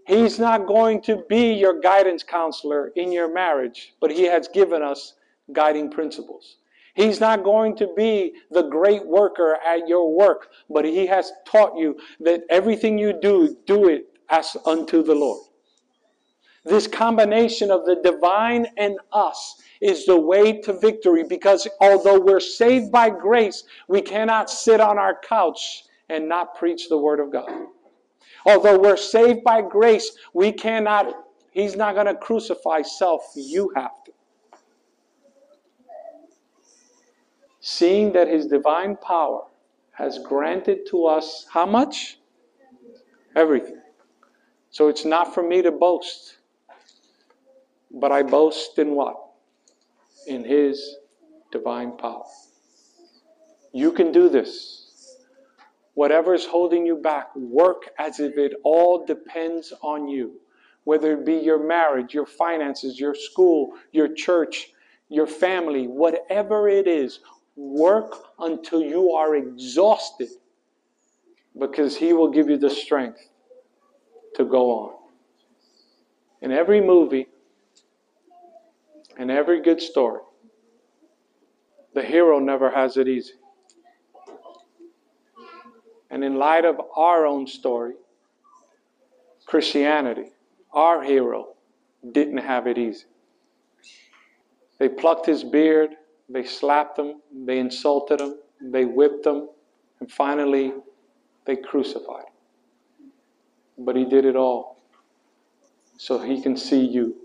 He's 0.06 0.38
not 0.38 0.66
going 0.66 1.00
to 1.02 1.24
be 1.28 1.52
your 1.54 1.80
guidance 1.80 2.22
counselor 2.22 2.88
in 2.96 3.10
your 3.10 3.32
marriage, 3.32 3.94
but 4.00 4.10
He 4.10 4.24
has 4.24 4.48
given 4.48 4.82
us 4.82 5.14
guiding 5.52 5.90
principles. 5.90 6.58
He's 6.94 7.20
not 7.20 7.42
going 7.42 7.76
to 7.76 7.88
be 7.96 8.34
the 8.50 8.62
great 8.62 9.04
worker 9.04 9.58
at 9.66 9.88
your 9.88 10.14
work, 10.14 10.48
but 10.70 10.84
He 10.84 11.06
has 11.06 11.32
taught 11.46 11.76
you 11.76 11.96
that 12.20 12.42
everything 12.50 12.98
you 12.98 13.18
do, 13.20 13.56
do 13.66 13.88
it 13.88 14.06
as 14.28 14.56
unto 14.66 15.02
the 15.02 15.14
Lord. 15.14 15.42
This 16.64 16.86
combination 16.86 17.70
of 17.70 17.84
the 17.84 17.96
divine 17.96 18.66
and 18.78 18.96
us 19.12 19.60
is 19.82 20.06
the 20.06 20.18
way 20.18 20.60
to 20.62 20.72
victory 20.72 21.22
because 21.22 21.68
although 21.80 22.18
we're 22.18 22.40
saved 22.40 22.90
by 22.90 23.10
grace, 23.10 23.64
we 23.86 24.00
cannot 24.00 24.48
sit 24.48 24.80
on 24.80 24.98
our 24.98 25.18
couch 25.20 25.84
and 26.14 26.28
not 26.28 26.54
preach 26.54 26.88
the 26.88 26.98
Word 26.98 27.20
of 27.20 27.32
God. 27.32 27.50
Although 28.46 28.78
we're 28.78 28.96
saved 28.96 29.44
by 29.44 29.60
grace, 29.62 30.12
we 30.32 30.52
cannot, 30.52 31.12
He's 31.50 31.76
not 31.76 31.94
going 31.94 32.06
to 32.06 32.14
crucify 32.14 32.82
self. 32.82 33.22
You 33.34 33.72
have 33.76 33.90
to. 34.06 34.12
seeing 37.66 38.12
that 38.12 38.28
his 38.28 38.46
divine 38.46 38.94
power 38.94 39.40
has 39.92 40.18
granted 40.18 40.80
to 40.86 41.06
us 41.06 41.46
how 41.50 41.64
much? 41.64 42.18
Everything. 43.34 43.80
So 44.68 44.88
it's 44.88 45.06
not 45.06 45.32
for 45.32 45.42
me 45.42 45.62
to 45.62 45.72
boast, 45.72 46.36
but 47.90 48.12
I 48.12 48.22
boast 48.22 48.78
in 48.78 48.90
what? 48.90 49.16
In 50.26 50.44
his 50.44 50.96
divine 51.52 51.96
power. 51.96 52.24
You 53.72 53.92
can 53.92 54.12
do 54.12 54.28
this. 54.28 54.83
Whatever 55.94 56.34
is 56.34 56.44
holding 56.44 56.84
you 56.84 56.96
back, 56.96 57.34
work 57.36 57.90
as 57.98 58.20
if 58.20 58.36
it 58.36 58.54
all 58.64 59.04
depends 59.04 59.72
on 59.82 60.08
you. 60.08 60.40
Whether 60.84 61.12
it 61.12 61.24
be 61.24 61.36
your 61.36 61.66
marriage, 61.66 62.12
your 62.12 62.26
finances, 62.26 63.00
your 63.00 63.14
school, 63.14 63.72
your 63.92 64.12
church, 64.12 64.70
your 65.08 65.26
family, 65.26 65.86
whatever 65.86 66.68
it 66.68 66.86
is, 66.86 67.20
Work 67.56 68.16
until 68.40 68.82
you 68.82 69.12
are 69.12 69.36
exhausted 69.36 70.28
because 71.58 71.96
He 71.96 72.12
will 72.12 72.30
give 72.30 72.48
you 72.48 72.58
the 72.58 72.70
strength 72.70 73.28
to 74.34 74.44
go 74.44 74.70
on. 74.70 74.94
In 76.42 76.50
every 76.50 76.80
movie, 76.80 77.28
in 79.16 79.30
every 79.30 79.62
good 79.62 79.80
story, 79.80 80.20
the 81.94 82.02
hero 82.02 82.40
never 82.40 82.70
has 82.70 82.96
it 82.96 83.06
easy. 83.06 83.34
And 86.14 86.22
in 86.22 86.36
light 86.36 86.64
of 86.64 86.80
our 86.96 87.26
own 87.26 87.48
story, 87.48 87.94
Christianity, 89.46 90.26
our 90.72 91.02
hero, 91.02 91.54
didn't 92.12 92.38
have 92.38 92.68
it 92.68 92.78
easy. 92.78 93.06
They 94.78 94.88
plucked 94.88 95.26
his 95.26 95.42
beard, 95.42 95.90
they 96.28 96.44
slapped 96.44 97.00
him, 97.00 97.16
they 97.32 97.58
insulted 97.58 98.20
him, 98.20 98.36
they 98.62 98.84
whipped 98.84 99.26
him, 99.26 99.48
and 99.98 100.08
finally 100.08 100.72
they 101.46 101.56
crucified 101.56 102.26
him. 102.26 103.10
But 103.78 103.96
he 103.96 104.04
did 104.04 104.24
it 104.24 104.36
all 104.36 104.78
so 105.98 106.20
he 106.20 106.40
can 106.40 106.56
see 106.56 106.84
you 106.84 107.16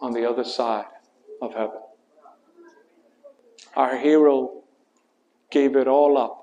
on 0.00 0.14
the 0.14 0.26
other 0.26 0.44
side 0.44 0.86
of 1.42 1.52
heaven. 1.52 1.82
Our 3.76 3.98
hero 3.98 4.62
gave 5.50 5.76
it 5.76 5.86
all 5.86 6.16
up 6.16 6.37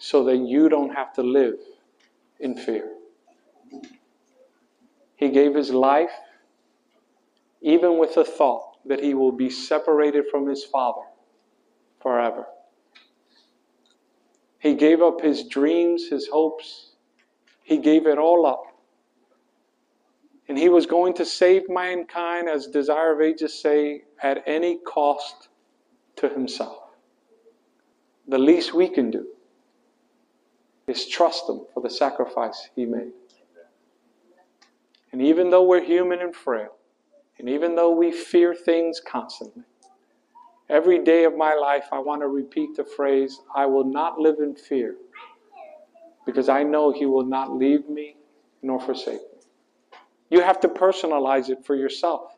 so 0.00 0.24
that 0.24 0.38
you 0.38 0.68
don't 0.68 0.94
have 0.94 1.12
to 1.12 1.22
live 1.22 1.58
in 2.40 2.56
fear. 2.56 2.90
He 5.14 5.28
gave 5.28 5.54
his 5.54 5.70
life 5.70 6.10
even 7.60 7.98
with 7.98 8.14
the 8.14 8.24
thought 8.24 8.78
that 8.86 9.04
he 9.04 9.12
will 9.12 9.30
be 9.30 9.50
separated 9.50 10.24
from 10.30 10.48
his 10.48 10.64
Father 10.64 11.02
forever. 12.00 12.46
He 14.58 14.74
gave 14.74 15.02
up 15.02 15.20
his 15.20 15.44
dreams, 15.44 16.08
his 16.08 16.28
hopes. 16.28 16.92
He 17.62 17.76
gave 17.76 18.06
it 18.06 18.16
all 18.16 18.46
up. 18.46 18.62
And 20.48 20.58
he 20.58 20.70
was 20.70 20.86
going 20.86 21.12
to 21.14 21.26
save 21.26 21.68
mankind, 21.68 22.48
as 22.48 22.66
Desire 22.66 23.12
of 23.12 23.20
Ages 23.20 23.60
say, 23.60 24.04
at 24.22 24.42
any 24.46 24.78
cost 24.78 25.48
to 26.16 26.30
himself. 26.30 26.78
The 28.26 28.38
least 28.38 28.72
we 28.72 28.88
can 28.88 29.10
do 29.10 29.26
is 30.90 31.06
trust 31.06 31.48
him 31.48 31.60
for 31.72 31.82
the 31.82 31.90
sacrifice 31.90 32.68
he 32.74 32.86
made. 32.86 33.12
And 35.12 35.22
even 35.22 35.50
though 35.50 35.64
we're 35.64 35.82
human 35.82 36.20
and 36.20 36.34
frail, 36.34 36.76
and 37.38 37.48
even 37.48 37.74
though 37.74 37.90
we 37.90 38.12
fear 38.12 38.54
things 38.54 39.00
constantly, 39.00 39.64
every 40.68 41.02
day 41.02 41.24
of 41.24 41.36
my 41.36 41.54
life 41.54 41.86
I 41.92 41.98
want 41.98 42.22
to 42.22 42.28
repeat 42.28 42.76
the 42.76 42.84
phrase, 42.84 43.40
I 43.54 43.66
will 43.66 43.84
not 43.84 44.18
live 44.18 44.36
in 44.40 44.54
fear 44.54 44.96
because 46.26 46.48
I 46.48 46.62
know 46.62 46.92
He 46.92 47.06
will 47.06 47.24
not 47.26 47.56
leave 47.56 47.88
me 47.88 48.16
nor 48.62 48.80
forsake 48.80 49.20
me. 49.20 49.98
You 50.30 50.42
have 50.42 50.60
to 50.60 50.68
personalize 50.68 51.48
it 51.48 51.64
for 51.64 51.74
yourself. 51.74 52.36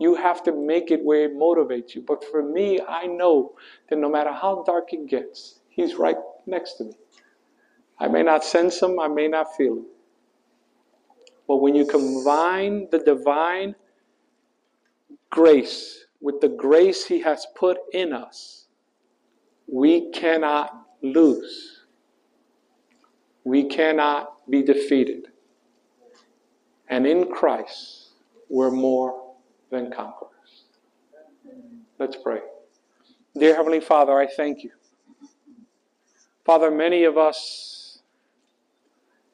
You 0.00 0.14
have 0.14 0.42
to 0.44 0.52
make 0.52 0.90
it 0.90 1.02
where 1.02 1.24
it 1.24 1.34
motivates 1.34 1.94
you. 1.94 2.02
But 2.02 2.24
for 2.24 2.42
me, 2.42 2.80
I 2.86 3.06
know 3.06 3.54
that 3.88 3.96
no 3.96 4.10
matter 4.10 4.32
how 4.32 4.62
dark 4.66 4.92
it 4.92 5.06
gets, 5.08 5.60
He's 5.68 5.96
right 5.96 6.16
next 6.46 6.74
to 6.74 6.84
me. 6.84 6.92
I 7.98 8.08
may 8.08 8.22
not 8.22 8.44
sense 8.44 8.80
them, 8.80 9.00
I 9.00 9.08
may 9.08 9.28
not 9.28 9.56
feel 9.56 9.76
them. 9.76 9.86
But 11.48 11.56
when 11.56 11.74
you 11.74 11.86
combine 11.86 12.88
the 12.90 12.98
divine 12.98 13.74
grace, 15.30 16.04
with 16.20 16.40
the 16.40 16.48
grace 16.48 17.06
He 17.06 17.20
has 17.20 17.46
put 17.54 17.78
in 17.92 18.12
us, 18.12 18.66
we 19.66 20.10
cannot 20.10 20.86
lose. 21.02 21.84
We 23.44 23.64
cannot 23.64 24.50
be 24.50 24.62
defeated. 24.62 25.28
And 26.88 27.06
in 27.06 27.30
Christ, 27.30 28.10
we're 28.48 28.70
more 28.70 29.34
than 29.70 29.90
conquerors. 29.90 30.64
Let's 31.98 32.16
pray. 32.16 32.40
Dear 33.38 33.54
Heavenly 33.54 33.80
Father, 33.80 34.18
I 34.18 34.26
thank 34.26 34.62
you. 34.62 34.70
Father, 36.44 36.70
many 36.70 37.04
of 37.04 37.18
us 37.18 37.85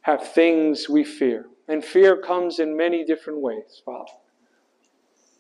have 0.02 0.32
things 0.32 0.88
we 0.88 1.04
fear, 1.04 1.46
and 1.68 1.84
fear 1.84 2.16
comes 2.16 2.58
in 2.58 2.76
many 2.76 3.04
different 3.04 3.40
ways, 3.40 3.82
Father 3.84 4.12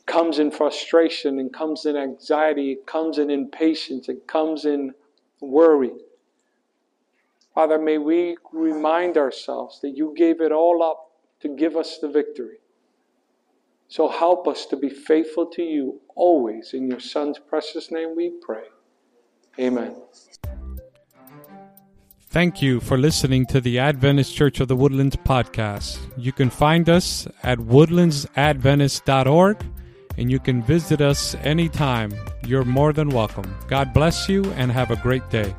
comes 0.06 0.38
in 0.38 0.50
frustration 0.50 1.38
and 1.38 1.52
comes 1.52 1.86
in 1.86 1.96
anxiety, 1.96 2.72
it 2.72 2.86
comes 2.86 3.18
in 3.18 3.30
impatience, 3.30 4.08
it 4.08 4.26
comes 4.26 4.64
in 4.64 4.92
worry. 5.40 5.92
Father, 7.54 7.78
may 7.78 7.98
we 7.98 8.36
remind 8.52 9.16
ourselves 9.16 9.80
that 9.80 9.96
you 9.96 10.14
gave 10.16 10.40
it 10.40 10.52
all 10.52 10.82
up 10.82 11.12
to 11.40 11.48
give 11.48 11.76
us 11.76 11.98
the 11.98 12.08
victory. 12.08 12.58
So 13.88 14.08
help 14.08 14.48
us 14.48 14.64
to 14.66 14.76
be 14.76 14.88
faithful 14.88 15.46
to 15.46 15.62
you 15.62 16.00
always. 16.14 16.72
In 16.72 16.88
your 16.88 17.00
Son's 17.00 17.38
precious 17.38 17.90
name 17.90 18.16
we 18.16 18.32
pray. 18.40 18.64
Amen. 19.58 19.96
Thank 22.32 22.62
you 22.62 22.80
for 22.80 22.96
listening 22.96 23.44
to 23.48 23.60
the 23.60 23.78
Adventist 23.78 24.34
Church 24.34 24.60
of 24.60 24.68
the 24.68 24.74
Woodlands 24.74 25.16
podcast. 25.16 25.98
You 26.16 26.32
can 26.32 26.48
find 26.48 26.88
us 26.88 27.28
at 27.42 27.58
woodlandsadventist.org 27.58 29.66
and 30.16 30.30
you 30.30 30.38
can 30.38 30.62
visit 30.62 31.02
us 31.02 31.34
anytime. 31.42 32.10
You're 32.46 32.64
more 32.64 32.94
than 32.94 33.10
welcome. 33.10 33.54
God 33.68 33.92
bless 33.92 34.30
you 34.30 34.50
and 34.52 34.72
have 34.72 34.90
a 34.90 34.96
great 34.96 35.28
day. 35.28 35.54